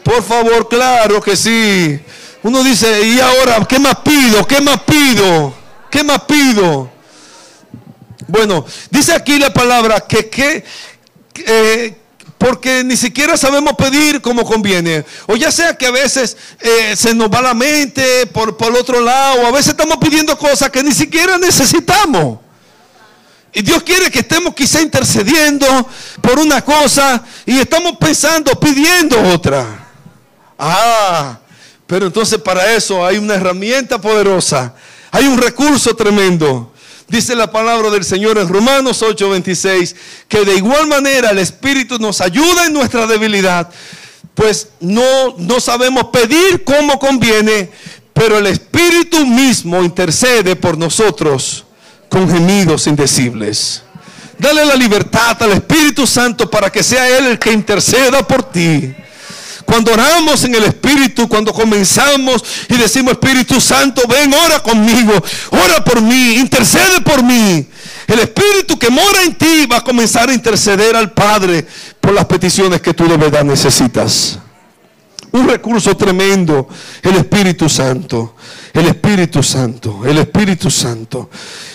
Por 0.03 0.23
favor, 0.23 0.69
claro 0.69 1.21
que 1.21 1.37
sí. 1.37 2.01
Uno 2.43 2.63
dice, 2.63 3.07
¿y 3.07 3.19
ahora 3.21 3.67
qué 3.69 3.79
más 3.79 3.97
pido? 3.97 4.47
¿Qué 4.47 4.61
más 4.61 4.81
pido? 4.83 5.53
¿Qué 5.91 6.05
más 6.05 6.23
pido? 6.23 6.96
Bueno, 8.29 8.65
dice 8.91 9.13
aquí 9.13 9.39
la 9.39 9.53
palabra 9.53 10.01
que, 10.01 10.29
que 10.29 10.65
eh, 11.35 11.97
porque 12.39 12.85
ni 12.85 12.97
siquiera 12.97 13.37
sabemos 13.37 13.75
pedir 13.75 14.21
como 14.21 14.45
conviene. 14.45 15.05
O 15.27 15.37
ya 15.37 15.51
sea 15.51 15.77
que 15.77 15.87
a 15.87 15.91
veces 15.91 16.37
eh, 16.61 16.95
se 16.97 17.15
nos 17.15 17.31
va 17.31 17.41
la 17.41 17.55
mente 17.55 18.27
por, 18.27 18.57
por 18.57 18.69
el 18.69 18.77
otro 18.77 19.01
lado, 19.01 19.43
o 19.43 19.47
a 19.47 19.51
veces 19.51 19.69
estamos 19.69 19.97
pidiendo 19.99 20.37
cosas 20.37 20.71
que 20.71 20.83
ni 20.83 20.93
siquiera 20.93 21.39
necesitamos. 21.39 22.41
Y 23.53 23.63
Dios 23.63 23.83
quiere 23.83 24.11
que 24.11 24.19
estemos 24.19 24.55
quizá 24.55 24.83
intercediendo 24.83 25.67
por 26.21 26.39
una 26.39 26.63
cosa 26.63 27.25
y 27.47 27.59
estamos 27.59 27.97
pensando, 27.97 28.53
pidiendo 28.61 29.19
otra. 29.33 29.89
Ah, 30.59 31.39
pero 31.87 32.07
entonces 32.07 32.39
para 32.39 32.75
eso 32.75 33.05
hay 33.07 33.17
una 33.17 33.35
herramienta 33.35 33.99
poderosa, 33.99 34.75
hay 35.11 35.27
un 35.27 35.39
recurso 35.39 35.97
tremendo 35.97 36.75
Dice 37.09 37.37
la 37.37 37.51
palabra 37.53 37.91
del 37.91 38.05
Señor 38.05 38.37
en 38.39 38.49
Romanos 38.49 39.03
8:26, 39.03 39.95
que 40.29 40.45
de 40.45 40.57
igual 40.57 40.89
manera 40.89 41.31
el 41.31 41.39
Espíritu 41.39 41.99
nos 41.99 42.21
ayuda 42.21 42.67
en 42.67 42.73
nuestra 42.73 43.07
debilidad, 43.07 43.71
pues 44.35 44.69
no, 44.81 45.37
no 45.39 45.61
sabemos 45.61 46.07
pedir 46.07 46.65
como 46.65 46.99
conviene, 46.99 47.71
pero 48.13 48.39
el 48.39 48.47
Espíritu 48.49 49.25
mismo 49.25 49.83
intercede 49.83 50.57
por 50.57 50.77
nosotros 50.77 51.65
con 52.09 52.29
gemidos 52.29 52.87
indecibles. 52.87 53.83
Dale 54.39 54.67
la 54.67 54.75
libertad 54.75 55.43
al 55.43 55.53
Espíritu 55.53 56.07
Santo 56.07 56.51
para 56.51 56.71
que 56.71 56.83
sea 56.83 57.09
Él 57.17 57.27
el 57.27 57.39
que 57.39 57.53
interceda 57.53 58.27
por 58.27 58.43
ti. 58.51 58.95
Cuando 59.67 59.93
oramos 59.93 60.45
en 60.45 60.55
el 60.55 60.65
Espíritu, 60.65 61.29
cuando 61.29 61.53
comenzamos 61.53 62.43
y 62.69 62.77
decimos, 62.77 63.13
Espíritu 63.13 63.61
Santo, 63.61 64.03
ven, 64.09 64.33
ora 64.33 64.63
conmigo, 64.63 65.13
ora 65.51 65.85
por 65.85 66.01
mí, 66.01 66.37
intercede 66.37 67.01
por 67.03 67.23
mí. 67.23 67.67
El 68.07 68.21
Espíritu 68.21 68.79
que 68.79 68.89
mora 68.89 69.23
en 69.25 69.35
ti 69.35 69.67
va 69.67 69.79
a 69.79 69.85
comenzar 69.85 70.31
a 70.31 70.33
interceder 70.33 70.95
al 70.95 71.13
Padre 71.13 71.67
por 72.01 72.15
las 72.15 72.25
peticiones 72.27 72.81
que 72.81 72.95
tú 72.95 73.09
de 73.09 73.17
verdad 73.17 73.45
necesitas. 73.45 74.39
Un 75.37 75.49
recurso 75.49 75.97
tremendo, 75.97 76.69
el 77.03 77.17
Espíritu 77.17 77.69
Santo, 77.69 78.35
el 78.73 78.87
Espíritu 78.87 79.43
Santo, 79.43 80.03
el 80.07 80.19
Espíritu 80.19 80.71
Santo. 80.71 81.31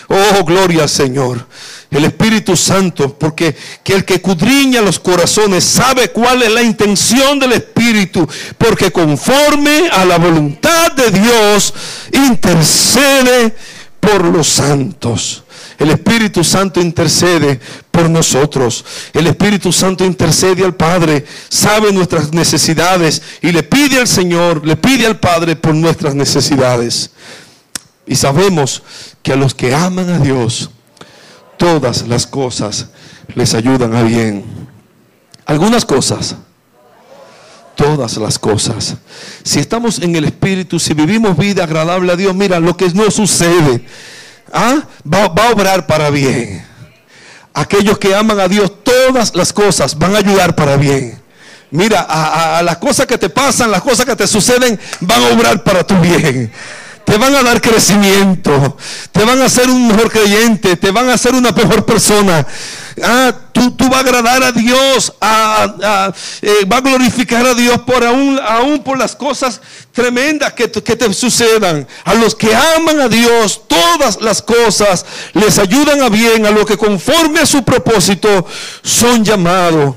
Oh, 0.08 0.43
gloria 0.43 0.84
al 0.84 0.89
Señor 0.89 1.45
el 1.91 2.06
Espíritu 2.06 2.56
Santo, 2.56 3.17
porque 3.17 3.56
que 3.84 3.93
el 3.93 4.06
que 4.06 4.21
cudriña 4.21 4.82
los 4.82 4.97
corazones 4.97 5.65
sabe 5.65 6.10
cuál 6.12 6.41
es 6.41 6.52
la 6.52 6.63
intención 6.63 7.38
del 7.38 7.52
Espíritu, 7.52 8.28
porque 8.58 8.91
conforme 8.91 9.89
a 9.91 10.06
la 10.06 10.17
voluntad 10.17 10.93
de 10.93 11.12
Dios 11.12 11.74
intercede 12.13 13.54
por 14.00 14.24
los 14.24 14.47
santos. 14.47 15.43
El 15.78 15.91
Espíritu 15.91 16.43
Santo 16.43 16.80
intercede 16.80 17.60
por 17.91 18.10
nosotros. 18.10 18.84
El 19.13 19.27
Espíritu 19.27 19.71
Santo 19.71 20.06
intercede 20.06 20.63
al 20.63 20.75
Padre, 20.75 21.25
sabe 21.49 21.91
nuestras 21.91 22.34
necesidades 22.34 23.21
y 23.41 23.51
le 23.51 23.63
pide 23.63 23.99
al 23.99 24.08
Señor, 24.08 24.65
le 24.65 24.77
pide 24.77 25.06
al 25.06 25.19
Padre 25.19 25.56
por 25.56 25.75
nuestras 25.75 26.15
necesidades. 26.15 27.12
Y 28.08 28.15
sabemos 28.15 28.82
que 29.21 29.34
a 29.34 29.36
los 29.36 29.54
que 29.54 29.75
aman 29.75 30.10
a 30.10 30.19
Dios, 30.19 30.71
todas 31.58 32.08
las 32.08 32.25
cosas 32.25 32.88
les 33.36 33.54
ayudan 33.54 33.95
a 33.95 34.04
bien. 34.04 34.43
Algunas 35.45 35.86
cosas, 35.86 36.36
todas 37.75 38.17
las 38.17 38.39
cosas. 38.39 38.95
Si 39.43 39.60
estamos 39.60 39.99
en 39.99 40.15
el 40.15 40.25
Espíritu, 40.25 40.80
si 40.80 40.93
vivimos 40.93 41.38
vida 41.38 41.63
agradable 41.63 42.12
a 42.12 42.15
Dios, 42.15 42.34
mira, 42.36 42.60
lo 42.60 42.75
que 42.75 42.89
no 42.89 43.12
sucede, 43.12 43.86
¿ah? 44.51 44.82
va, 45.06 45.25
a 45.25 45.51
obrar 45.51 45.86
para 45.88 46.10
bien. 46.10 46.71
Aquellos 47.54 47.98
que 47.98 48.16
aman 48.16 48.40
a 48.40 48.48
Dios, 48.48 48.72
todas 48.84 49.36
las 49.36 49.52
cosas 49.52 49.98
van 49.98 50.16
a 50.16 50.20
ayudar 50.20 50.56
para 50.56 50.78
bien. 50.78 51.22
Mira, 51.70 52.02
a, 52.02 52.60
a 52.60 52.64
las 52.64 52.78
cosas 52.78 53.06
que 53.06 53.18
te 53.18 53.30
pasan, 53.30 53.72
las 53.72 53.82
cosas 53.82 54.06
que 54.06 54.16
te 54.16 54.28
suceden, 54.28 54.80
van 55.02 55.24
a 55.24 55.28
obrar 55.28 55.64
para 55.64 55.86
tu 55.86 55.96
bien 55.98 56.52
te 57.12 57.18
van 57.18 57.36
a 57.36 57.44
dar 57.44 57.60
crecimiento, 57.60 58.78
te 59.12 59.26
van 59.26 59.42
a 59.42 59.46
hacer 59.46 59.70
un 59.70 59.88
mejor 59.88 60.10
creyente, 60.10 60.78
te 60.78 60.92
van 60.92 61.10
a 61.10 61.16
hacer 61.16 61.34
una 61.34 61.52
mejor 61.52 61.86
persona. 61.86 62.46
Ah, 63.01 63.34
tú, 63.51 63.71
tú 63.71 63.88
vas 63.89 63.97
a 63.97 63.99
agradar 64.01 64.43
a 64.43 64.51
Dios, 64.51 65.13
eh, 66.41 66.65
va 66.65 66.77
a 66.77 66.82
glorificar 66.82 67.45
a 67.45 67.54
Dios 67.54 67.80
por 67.82 68.04
aún, 68.04 68.39
aún 68.45 68.84
por 68.84 68.97
las 68.97 69.15
cosas 69.15 69.62
tremendas 69.91 70.54
que, 70.54 70.67
te 70.67 71.13
sucedan. 71.13 71.88
A 72.04 72.13
los 72.13 72.36
que 72.36 72.54
aman 72.54 72.99
a 72.99 73.08
Dios, 73.08 73.62
todas 73.67 74.21
las 74.21 74.41
cosas 74.41 75.06
les 75.34 75.58
ayudan 75.60 76.01
a 76.01 76.10
bien, 76.10 76.45
a 76.45 76.51
lo 76.51 76.65
que 76.65 76.77
conforme 76.77 77.39
a 77.39 77.45
su 77.45 77.63
propósito 77.63 78.45
son 78.82 79.23
llamados. 79.23 79.95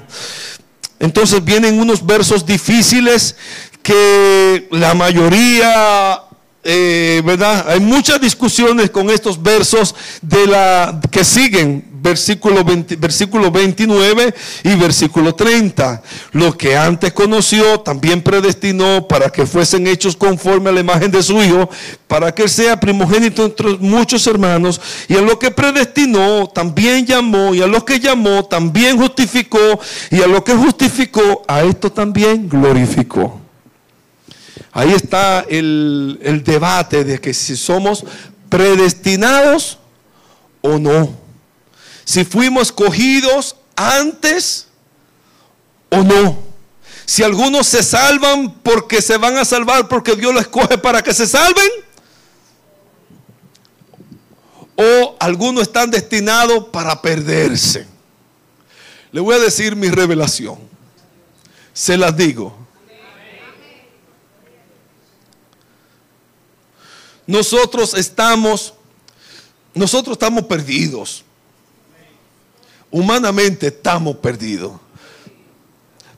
Entonces 1.00 1.44
vienen 1.44 1.80
unos 1.80 2.04
versos 2.04 2.46
difíciles 2.46 3.36
que 3.82 4.68
la 4.70 4.94
mayoría 4.94 6.22
eh, 6.66 7.20
¿verdad? 7.22 7.66
Hay 7.68 7.80
muchas 7.80 8.18
discusiones 8.18 8.88
con 8.88 9.10
estos 9.10 9.40
versos 9.42 9.94
de 10.22 10.46
la 10.46 10.98
que 11.10 11.22
siguen, 11.22 11.84
versículo, 12.04 12.62
versículo 12.98 13.50
29 13.50 14.34
y 14.62 14.74
versículo 14.76 15.34
30. 15.34 16.02
Lo 16.32 16.56
que 16.56 16.76
antes 16.76 17.12
conoció, 17.12 17.80
también 17.80 18.22
predestinó 18.22 19.08
para 19.08 19.30
que 19.30 19.46
fuesen 19.46 19.86
hechos 19.86 20.14
conforme 20.14 20.68
a 20.68 20.72
la 20.72 20.80
imagen 20.80 21.10
de 21.10 21.22
su 21.22 21.42
Hijo, 21.42 21.68
para 22.06 22.32
que 22.32 22.46
sea 22.46 22.78
primogénito 22.78 23.46
entre 23.46 23.78
muchos 23.78 24.26
hermanos. 24.26 24.80
Y 25.08 25.14
a 25.16 25.22
lo 25.22 25.38
que 25.38 25.50
predestinó, 25.50 26.46
también 26.46 27.06
llamó, 27.06 27.54
y 27.54 27.62
a 27.62 27.66
lo 27.66 27.84
que 27.84 27.98
llamó, 27.98 28.44
también 28.44 28.98
justificó, 28.98 29.80
y 30.10 30.20
a 30.20 30.26
lo 30.26 30.44
que 30.44 30.54
justificó, 30.54 31.42
a 31.48 31.62
esto 31.62 31.90
también 31.90 32.48
glorificó. 32.48 33.40
Ahí 34.72 34.92
está 34.92 35.46
el, 35.48 36.42
debate 36.44 37.04
de 37.04 37.18
que 37.18 37.32
si 37.32 37.56
somos 37.56 38.04
predestinados 38.50 39.78
o 40.60 40.78
no. 40.78 41.23
Si 42.04 42.24
fuimos 42.24 42.68
escogidos 42.68 43.56
antes 43.76 44.68
o 45.90 46.02
no. 46.02 46.38
Si 47.06 47.22
algunos 47.22 47.66
se 47.66 47.82
salvan 47.82 48.54
porque 48.62 49.02
se 49.02 49.16
van 49.16 49.36
a 49.36 49.44
salvar 49.44 49.88
porque 49.88 50.16
Dios 50.16 50.32
los 50.32 50.42
escoge 50.42 50.78
para 50.78 51.02
que 51.02 51.14
se 51.14 51.26
salven. 51.26 51.68
O 54.76 55.16
algunos 55.20 55.62
están 55.62 55.90
destinados 55.90 56.66
para 56.68 57.00
perderse. 57.00 57.86
Le 59.12 59.20
voy 59.20 59.36
a 59.36 59.38
decir 59.38 59.76
mi 59.76 59.88
revelación. 59.88 60.58
Se 61.72 61.96
las 61.96 62.16
digo. 62.16 62.64
nosotros 67.26 67.94
estamos, 67.94 68.74
nosotros 69.74 70.14
estamos 70.14 70.44
perdidos. 70.44 71.24
Humanamente 72.94 73.66
estamos 73.66 74.14
perdidos. 74.18 74.70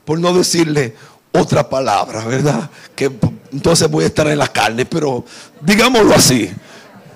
Por 0.05 0.19
no 0.21 0.35
decirle 0.35 0.95
otra 1.33 1.67
palabra, 1.67 2.23
¿verdad? 2.27 2.69
Que 2.95 3.11
entonces 3.51 3.91
voy 3.91 4.05
a 4.05 4.09
estar 4.09 4.27
en 4.27 4.37
la 4.37 4.53
carne, 4.53 4.85
pero 4.85 5.25
digámoslo 5.63 6.15
así, 6.15 6.51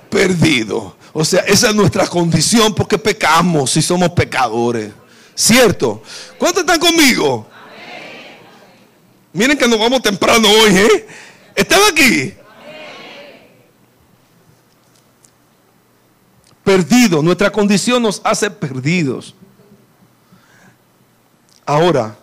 perdido. 0.08 0.96
O 1.12 1.26
sea, 1.26 1.40
esa 1.40 1.68
es 1.68 1.74
nuestra 1.74 2.06
condición 2.06 2.74
porque 2.74 2.96
pecamos 2.96 3.76
y 3.76 3.82
somos 3.82 4.08
pecadores. 4.12 4.92
¿Cierto? 5.34 6.02
¿Cuántos 6.38 6.62
están 6.62 6.80
conmigo? 6.80 7.46
Miren 9.34 9.58
que 9.58 9.68
nos 9.68 9.78
vamos 9.78 10.00
temprano 10.00 10.48
hoy, 10.48 10.74
¿eh? 10.74 11.06
¿Están 11.54 11.80
aquí? 11.92 12.32
perdidos. 16.64 17.24
Nuestra 17.24 17.50
condición 17.50 18.02
nos 18.02 18.20
hace 18.24 18.50
perdidos. 18.50 19.34
Ahora, 21.70 22.16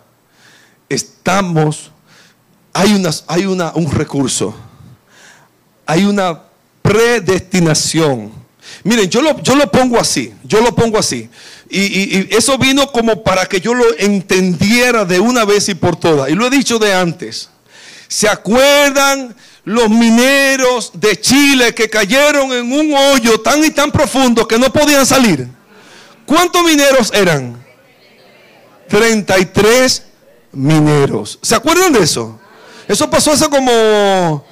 estamos, 0.89 1.89
hay, 2.73 2.93
unas, 2.93 3.23
hay 3.27 3.45
una, 3.45 3.71
un 3.75 3.89
recurso, 3.89 4.53
hay 5.85 6.03
una 6.03 6.41
predestinación. 6.81 8.33
Miren, 8.83 9.09
yo 9.09 9.21
lo, 9.21 9.41
yo 9.41 9.55
lo 9.55 9.71
pongo 9.71 9.97
así, 9.97 10.33
yo 10.43 10.59
lo 10.59 10.75
pongo 10.75 10.99
así. 10.99 11.29
Y, 11.69 11.79
y, 11.79 12.27
eso 12.31 12.57
vino 12.57 12.91
como 12.91 13.23
para 13.23 13.45
que 13.45 13.61
yo 13.61 13.73
lo 13.73 13.85
entendiera 13.97 15.05
de 15.05 15.21
una 15.21 15.45
vez 15.45 15.69
y 15.69 15.75
por 15.75 15.95
todas. 15.95 16.29
Y 16.29 16.33
lo 16.33 16.47
he 16.47 16.49
dicho 16.49 16.77
de 16.77 16.93
antes. 16.93 17.49
¿Se 18.09 18.27
acuerdan 18.27 19.33
los 19.63 19.89
mineros 19.89 20.91
de 20.93 21.21
Chile 21.21 21.73
que 21.73 21.89
cayeron 21.89 22.51
en 22.51 22.69
un 22.69 22.93
hoyo 22.93 23.39
tan 23.39 23.63
y 23.63 23.69
tan 23.69 23.93
profundo 23.93 24.45
que 24.45 24.59
no 24.59 24.73
podían 24.73 25.05
salir. 25.05 25.47
¿Cuántos 26.25 26.65
mineros 26.65 27.13
eran? 27.13 27.65
33 28.87 30.03
mineros. 30.51 31.39
¿Se 31.41 31.55
acuerdan 31.55 31.93
de 31.93 31.99
eso? 31.99 32.39
Eso 32.87 33.09
pasó 33.09 33.31
hace 33.31 33.49
como 33.49 34.45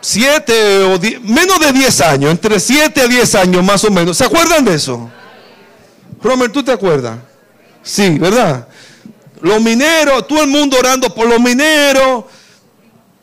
7 0.00 0.82
o 0.84 1.00
menos 1.22 1.60
de 1.60 1.72
10 1.72 2.00
años, 2.02 2.30
entre 2.30 2.60
7 2.60 3.00
a 3.00 3.06
10 3.06 3.34
años 3.36 3.64
más 3.64 3.84
o 3.84 3.90
menos. 3.90 4.16
¿Se 4.16 4.24
acuerdan 4.24 4.64
de 4.64 4.74
eso? 4.74 5.10
Romer, 6.22 6.50
¿tú 6.50 6.62
te 6.62 6.72
acuerdas? 6.72 7.18
Sí, 7.82 8.18
¿verdad? 8.18 8.66
Los 9.40 9.60
mineros, 9.62 10.26
todo 10.26 10.42
el 10.42 10.48
mundo 10.48 10.76
orando 10.78 11.14
por 11.14 11.28
los 11.28 11.40
mineros, 11.40 12.24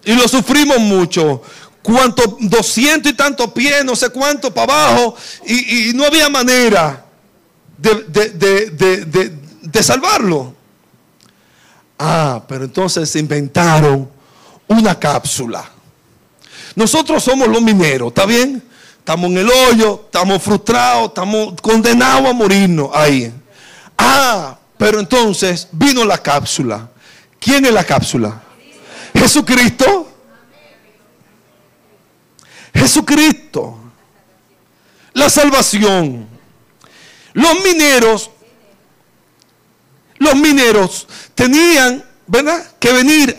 y 0.06 0.14
lo 0.14 0.28
sufrimos 0.28 0.80
mucho. 0.80 1.42
Cuánto, 1.82 2.38
200 2.40 3.12
y 3.12 3.16
tantos 3.16 3.52
pies, 3.52 3.84
no 3.84 3.96
sé 3.96 4.10
cuánto 4.10 4.54
para 4.54 4.74
abajo. 4.74 5.16
Y, 5.46 5.92
no 5.94 6.06
había 6.06 6.30
manera 6.30 7.06
de, 7.78 7.94
de 8.04 9.43
salvarlo. 9.82 10.54
Ah, 12.00 12.44
pero 12.48 12.66
entonces 12.66 13.16
inventaron 13.16 14.10
una 14.68 14.98
cápsula. 15.00 15.70
Nosotros 16.76 17.24
somos 17.24 17.48
los 17.48 17.62
mineros, 17.62 18.10
¿está 18.10 18.26
bien? 18.26 18.64
estamos 19.04 19.32
en 19.32 19.38
el 19.38 19.50
hoyo, 19.50 20.04
estamos 20.06 20.42
frustrados, 20.42 21.10
estamos 21.10 21.56
condenados 21.62 22.30
a 22.30 22.32
morirnos 22.32 22.90
ahí. 22.94 23.34
Ah, 23.98 24.58
pero 24.78 25.02
entonces 25.02 25.68
vino 25.74 26.06
la 26.06 26.18
cápsula. 26.18 26.90
¿Quién 27.38 27.66
es 27.66 27.74
la 27.74 27.84
cápsula? 27.84 28.42
Jesucristo. 29.14 30.10
Jesucristo. 32.74 33.78
La 35.12 35.30
salvación. 35.30 36.26
Los 37.34 37.62
mineros, 37.62 38.32
los 40.24 40.36
mineros 40.36 41.08
tenían, 41.36 42.04
¿verdad? 42.26 42.66
Que 42.80 42.92
venir 42.94 43.38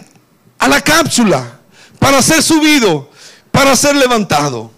a 0.59 0.69
la 0.69 0.81
cápsula 0.81 1.59
para 1.99 2.23
ser 2.23 2.43
subido, 2.43 3.11
para 3.51 3.75
ser 3.75 3.97
levantado. 3.97 4.75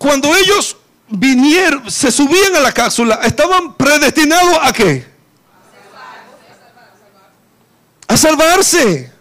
Cuando 0.00 0.34
ellos 0.34 0.78
vinieron, 1.08 1.90
se 1.90 2.10
subían 2.10 2.56
a 2.56 2.60
la 2.60 2.72
cápsula, 2.72 3.20
estaban 3.22 3.74
predestinados 3.74 4.58
a 4.62 4.72
qué? 4.72 5.06
A 8.08 8.16
salvarse. 8.16 9.12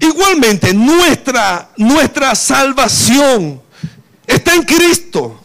Igualmente, 0.00 0.74
nuestra, 0.74 1.70
nuestra 1.76 2.34
salvación 2.34 3.62
está 4.26 4.56
en 4.56 4.62
Cristo. 4.64 5.40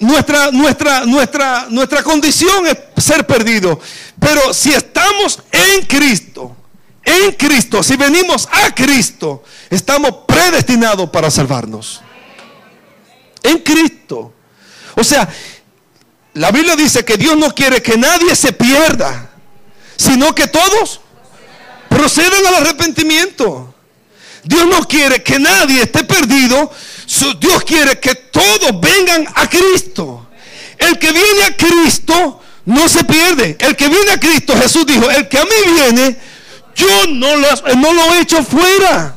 Nuestra, 0.00 0.50
nuestra, 0.52 1.04
nuestra, 1.06 1.66
nuestra 1.70 2.02
condición 2.02 2.66
es 2.66 3.02
ser 3.02 3.26
perdido. 3.26 3.80
Pero 4.20 4.54
si 4.54 4.72
estamos 4.72 5.42
en 5.50 5.86
Cristo, 5.86 6.56
en 7.04 7.32
Cristo, 7.32 7.82
si 7.82 7.96
venimos 7.96 8.48
a 8.52 8.74
Cristo, 8.74 9.42
estamos 9.70 10.10
predestinados 10.26 11.08
para 11.10 11.30
salvarnos. 11.30 12.00
En 13.42 13.58
Cristo. 13.58 14.32
O 14.94 15.02
sea, 15.02 15.28
la 16.34 16.50
Biblia 16.50 16.76
dice 16.76 17.04
que 17.04 17.16
Dios 17.16 17.36
no 17.36 17.54
quiere 17.54 17.82
que 17.82 17.96
nadie 17.96 18.36
se 18.36 18.52
pierda, 18.52 19.30
sino 19.96 20.34
que 20.34 20.46
todos 20.46 21.00
procedan 21.88 22.46
al 22.46 22.54
arrepentimiento. 22.56 23.74
Dios 24.44 24.66
no 24.66 24.86
quiere 24.86 25.22
que 25.22 25.38
nadie 25.38 25.82
esté 25.82 26.04
perdido. 26.04 26.70
Dios 27.40 27.64
quiere 27.64 27.98
que 27.98 28.14
todos 28.14 28.80
vengan 28.80 29.26
a 29.34 29.48
Cristo. 29.48 30.28
El 30.76 30.98
que 30.98 31.10
viene 31.10 31.42
a 31.44 31.56
Cristo 31.56 32.40
no 32.66 32.88
se 32.88 33.02
pierde. 33.04 33.56
El 33.58 33.74
que 33.74 33.88
viene 33.88 34.12
a 34.12 34.20
Cristo, 34.20 34.54
Jesús 34.56 34.84
dijo, 34.86 35.10
el 35.10 35.26
que 35.28 35.38
a 35.38 35.44
mí 35.44 35.72
viene, 35.72 36.16
yo 36.76 37.06
no 37.08 37.36
lo, 37.36 37.48
no 37.76 37.92
lo 37.92 38.44
fuera. 38.44 39.16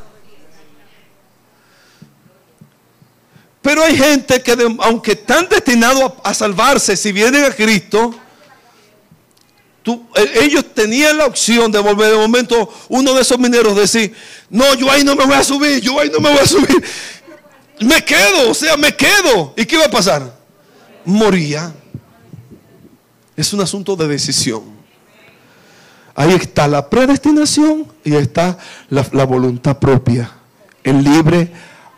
Pero 3.61 3.83
hay 3.83 3.95
gente 3.95 4.41
que, 4.41 4.57
aunque 4.79 5.11
están 5.11 5.47
destinados 5.47 6.13
a 6.23 6.33
salvarse, 6.33 6.97
si 6.97 7.11
vienen 7.11 7.43
a 7.43 7.51
Cristo, 7.51 8.15
eh, 10.15 10.31
ellos 10.41 10.65
tenían 10.73 11.17
la 11.17 11.25
opción 11.25 11.71
de 11.71 11.79
volver 11.79 12.11
de 12.11 12.17
momento 12.17 12.71
uno 12.89 13.13
de 13.13 13.21
esos 13.21 13.37
mineros 13.37 13.75
decir, 13.75 14.15
no, 14.49 14.73
yo 14.75 14.89
ahí 14.89 15.03
no 15.03 15.15
me 15.15 15.25
voy 15.25 15.35
a 15.35 15.43
subir, 15.43 15.79
yo 15.81 15.99
ahí 15.99 16.09
no 16.09 16.19
me 16.19 16.29
voy 16.29 16.39
a 16.39 16.47
subir. 16.47 16.83
Me 17.81 18.03
quedo, 18.05 18.51
o 18.51 18.53
sea, 18.53 18.77
me 18.77 18.95
quedo. 18.95 19.53
¿Y 19.57 19.65
qué 19.65 19.77
va 19.77 19.85
a 19.85 19.91
pasar? 19.91 20.37
Moría. 21.03 21.73
Es 23.35 23.53
un 23.53 23.61
asunto 23.61 23.95
de 23.95 24.07
decisión. 24.07 24.63
Ahí 26.13 26.33
está 26.33 26.67
la 26.67 26.89
predestinación 26.89 27.87
y 28.03 28.13
ahí 28.13 28.23
está 28.23 28.57
la, 28.89 29.05
la 29.13 29.25
voluntad 29.25 29.79
propia, 29.79 30.29
el 30.83 31.03
libre 31.03 31.51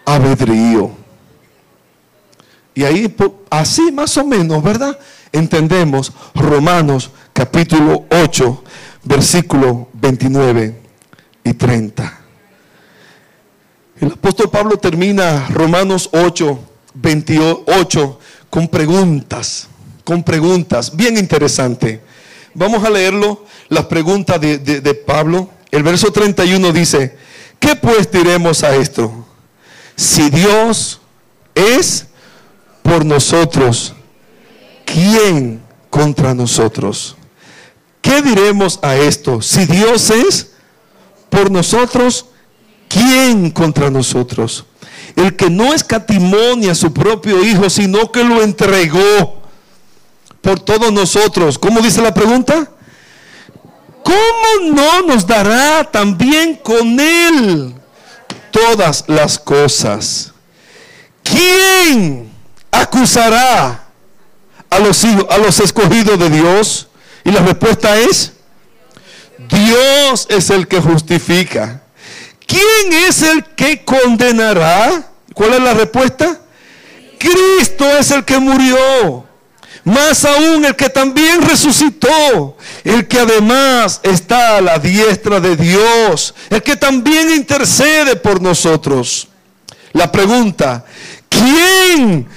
albedrío. 0.05 0.91
Y 2.75 2.84
ahí, 2.84 3.13
así 3.49 3.91
más 3.91 4.17
o 4.17 4.25
menos, 4.25 4.63
¿verdad? 4.63 4.97
Entendemos 5.31 6.13
Romanos 6.34 7.11
capítulo 7.34 8.05
8, 8.09 8.63
versículo 9.03 9.89
29 9.93 10.81
y 11.43 11.53
30. 11.53 12.22
El 14.04 14.12
apóstol 14.12 14.49
Pablo 14.49 14.76
termina 14.76 15.47
Romanos 15.47 16.10
8, 16.12 16.60
28 16.95 18.20
con 18.49 18.68
preguntas, 18.68 19.70
con 20.04 20.24
preguntas, 20.24 20.93
bien 20.93 21.18
interesante. 21.18 22.01
Vamos 22.54 22.84
a 22.84 22.89
leerlo, 22.89 23.45
las 23.70 23.86
preguntas 23.86 24.41
de, 24.41 24.58
de 24.58 24.93
Pablo. 24.93 25.49
El 25.72 25.84
verso 25.84 26.12
31 26.12 26.74
dice, 26.74 27.16
¿qué 27.62 27.78
pues 27.78 28.12
diremos 28.12 28.66
a 28.66 28.76
esto? 28.76 29.26
Si 29.95 30.30
Dios 30.30 30.99
es 31.56 32.08
por 32.82 33.06
nosotros, 33.06 33.93
¿quién 34.84 35.62
contra 35.89 36.34
nosotros? 36.34 37.16
¿Qué 38.01 38.22
diremos 38.22 38.80
a 38.82 38.97
esto? 38.97 39.41
Si 39.41 39.66
Dios 39.66 40.10
es 40.10 40.51
por 41.30 41.49
nosotros, 41.49 42.26
¿quién 42.93 43.49
contra 43.49 43.89
nosotros? 43.89 44.65
El 45.15 45.35
que 45.35 45.49
no 45.49 45.73
escatimonia 45.73 46.71
a 46.71 46.75
su 46.75 46.93
propio 46.93 47.43
Hijo, 47.43 47.69
sino 47.69 48.11
que 48.11 48.23
lo 48.23 48.41
entregó 48.41 49.41
por 50.41 50.59
todos 50.59 50.91
nosotros. 50.91 51.57
¿Cómo 51.57 51.81
dice 51.81 52.01
la 52.01 52.13
pregunta? 52.13 52.69
¿Cómo 54.03 54.73
no 54.73 55.01
nos 55.03 55.25
dará 55.25 55.89
también 55.89 56.55
con 56.55 56.99
Él 56.99 57.73
todas 58.51 59.05
las 59.07 59.39
cosas? 59.39 60.33
¿Quién 61.23 62.31
acusará 62.71 63.85
a 64.69 64.79
los, 64.79 65.03
a 65.05 65.37
los 65.37 65.59
escogidos 65.59 66.19
de 66.19 66.29
Dios? 66.29 66.87
Y 67.23 67.31
la 67.31 67.41
respuesta 67.41 67.97
es, 67.97 68.33
Dios 69.49 70.27
es 70.29 70.49
el 70.49 70.67
que 70.67 70.81
justifica. 70.81 71.82
¿Quién 72.45 72.93
es 73.07 73.21
el 73.21 73.43
que 73.43 73.83
condenará? 73.83 75.11
¿Cuál 75.33 75.53
es 75.53 75.61
la 75.61 75.73
respuesta? 75.73 76.39
Cristo 77.17 77.85
es 77.97 78.11
el 78.11 78.25
que 78.25 78.37
murió. 78.37 79.25
Más 79.85 80.23
aún 80.23 80.63
el 80.63 80.75
que 80.75 80.89
también 80.89 81.41
resucitó. 81.41 82.57
El 82.83 83.07
que 83.07 83.19
además 83.19 83.99
está 84.03 84.57
a 84.57 84.61
la 84.61 84.79
diestra 84.79 85.39
de 85.39 85.55
Dios. 85.55 86.33
El 86.49 86.61
que 86.63 86.75
también 86.75 87.31
intercede 87.31 88.15
por 88.15 88.41
nosotros. 88.41 89.27
La 89.93 90.11
pregunta, 90.11 90.85
¿quién 91.29 92.27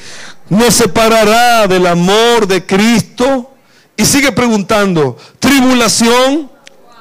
nos 0.48 0.74
separará 0.74 1.66
del 1.66 1.86
amor 1.86 2.46
de 2.46 2.64
Cristo? 2.66 3.54
Y 3.96 4.04
sigue 4.04 4.30
preguntando, 4.32 5.16
tribulación 5.38 6.50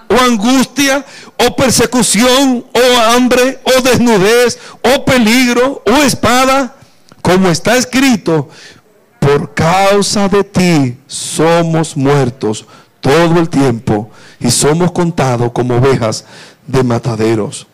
o 0.07 0.15
angustia 0.15 1.05
o 1.38 1.55
persecución 1.55 2.65
o 2.73 2.99
hambre 3.01 3.59
o 3.63 3.81
desnudez 3.81 4.57
o 4.81 5.03
peligro 5.03 5.81
o 5.86 6.03
espada, 6.03 6.75
como 7.21 7.49
está 7.49 7.77
escrito, 7.77 8.49
por 9.19 9.53
causa 9.53 10.29
de 10.29 10.43
ti 10.43 10.97
somos 11.07 11.97
muertos 11.97 12.65
todo 13.01 13.39
el 13.39 13.49
tiempo 13.49 14.11
y 14.39 14.51
somos 14.51 14.91
contados 14.91 15.51
como 15.51 15.77
ovejas 15.77 16.25
de 16.67 16.83
mataderos, 16.83 17.67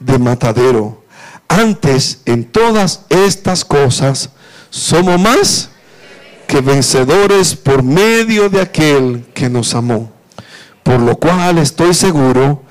de 0.00 0.18
matadero. 0.18 1.04
Antes 1.48 2.20
en 2.24 2.44
todas 2.44 3.02
estas 3.08 3.64
cosas 3.64 4.30
somos 4.70 5.20
más 5.20 5.70
que 6.46 6.60
vencedores 6.60 7.54
por 7.54 7.82
medio 7.82 8.48
de 8.48 8.60
aquel 8.60 9.24
que 9.32 9.48
nos 9.48 9.74
amó. 9.74 10.15
Por 10.86 11.00
lo 11.00 11.16
cual 11.16 11.58
estoy 11.58 11.92
seguro 11.92 12.62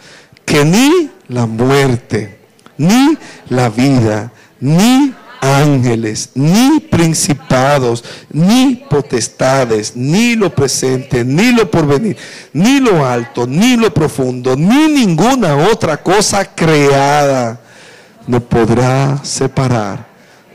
que 0.46 0.64
ni 0.64 1.12
la 1.28 1.46
muerte, 1.46 2.40
ni 2.78 3.18
la 3.50 3.68
vida, 3.68 4.32
ni 4.62 5.14
ángeles, 5.42 6.30
ni 6.34 6.80
principados, 6.80 8.06
ni 8.32 8.86
potestades, 8.90 9.98
ni 9.98 10.36
lo 10.36 10.50
presente, 10.56 11.26
ni 11.26 11.52
lo 11.52 11.70
porvenir, 11.70 12.16
ni 12.54 12.80
lo 12.80 13.06
alto, 13.06 13.46
ni 13.46 13.76
lo 13.76 13.94
profundo, 13.94 14.56
ni 14.56 14.88
ninguna 14.88 15.58
otra 15.58 15.98
cosa 15.98 16.46
creada 16.56 17.60
no 18.28 18.40
podrá 18.40 19.20
separar 19.24 20.08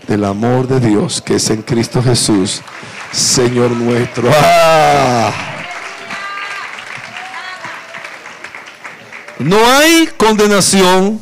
del 0.09 0.25
amor 0.25 0.67
de 0.67 0.81
Dios 0.81 1.21
que 1.21 1.37
es 1.37 1.51
en 1.51 1.63
Cristo 1.63 2.03
Jesús 2.03 2.63
Señor 3.13 3.73
nuestro. 3.73 4.31
¡Ah! 4.33 5.60
No 9.41 9.57
hay 9.67 10.07
condenación. 10.17 11.21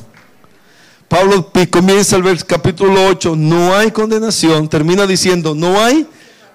Pablo 1.09 1.51
comienza 1.71 2.17
el 2.17 2.45
capítulo 2.45 3.07
8, 3.07 3.35
no 3.35 3.75
hay 3.75 3.91
condenación, 3.91 4.69
termina 4.69 5.07
diciendo, 5.07 5.55
no 5.55 5.81
hay 5.81 6.07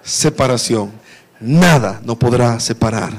separación. 0.04 0.92
Nada 1.40 2.00
no 2.04 2.16
podrá 2.16 2.60
separar. 2.60 3.12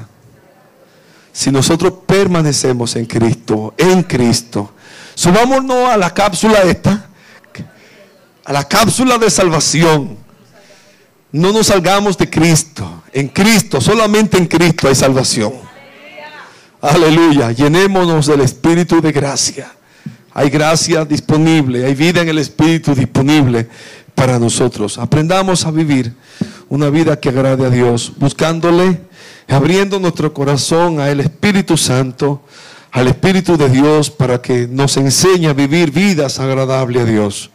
Si 1.30 1.50
nosotros 1.50 1.92
permanecemos 2.06 2.96
en 2.96 3.04
Cristo, 3.04 3.74
en 3.76 4.02
Cristo, 4.02 4.72
Subámonos 5.16 5.88
a 5.88 5.96
la 5.96 6.12
cápsula 6.12 6.60
esta, 6.64 7.08
a 8.44 8.52
la 8.52 8.68
cápsula 8.68 9.16
de 9.16 9.30
salvación. 9.30 10.18
No 11.32 11.52
nos 11.52 11.68
salgamos 11.68 12.18
de 12.18 12.28
Cristo. 12.28 13.02
En 13.14 13.28
Cristo, 13.28 13.80
solamente 13.80 14.36
en 14.36 14.46
Cristo 14.46 14.88
hay 14.88 14.94
salvación. 14.94 15.54
Aleluya. 16.88 17.50
Llenémonos 17.50 18.26
del 18.26 18.42
Espíritu 18.42 19.00
de 19.00 19.10
gracia. 19.10 19.72
Hay 20.32 20.50
gracia 20.50 21.04
disponible, 21.04 21.84
hay 21.84 21.94
vida 21.94 22.20
en 22.20 22.28
el 22.28 22.38
Espíritu 22.38 22.94
disponible 22.94 23.68
para 24.14 24.38
nosotros. 24.38 24.98
Aprendamos 24.98 25.64
a 25.64 25.70
vivir 25.70 26.12
una 26.68 26.90
vida 26.90 27.18
que 27.18 27.30
agrade 27.30 27.66
a 27.66 27.70
Dios, 27.70 28.12
buscándole, 28.16 29.00
abriendo 29.48 29.98
nuestro 29.98 30.32
corazón 30.32 31.00
al 31.00 31.20
Espíritu 31.20 31.76
Santo, 31.76 32.42
al 32.92 33.08
Espíritu 33.08 33.56
de 33.56 33.68
Dios, 33.68 34.10
para 34.10 34.40
que 34.40 34.68
nos 34.68 34.96
enseñe 34.96 35.46
a 35.48 35.54
vivir 35.54 35.90
vidas 35.90 36.38
agradables 36.38 37.02
a 37.02 37.06
Dios. 37.06 37.50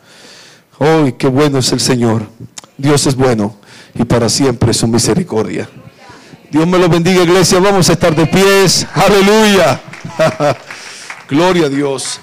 Hoy, 0.78 1.14
qué 1.14 1.28
bueno 1.28 1.60
es 1.60 1.72
el 1.72 1.80
Señor. 1.80 2.26
Dios 2.78 3.06
es 3.06 3.16
bueno 3.16 3.56
y 3.94 4.04
para 4.04 4.28
siempre 4.28 4.74
su 4.74 4.88
misericordia. 4.88 5.70
Dios 6.52 6.68
me 6.68 6.78
lo 6.78 6.90
bendiga, 6.90 7.24
iglesia. 7.24 7.60
Vamos 7.60 7.90
a 7.90 7.94
estar 7.94 8.14
de 8.14 8.26
pies. 8.26 8.86
Aleluya. 8.94 9.80
Gloria 11.30 11.68
a 11.68 11.70
Dios. 11.70 12.20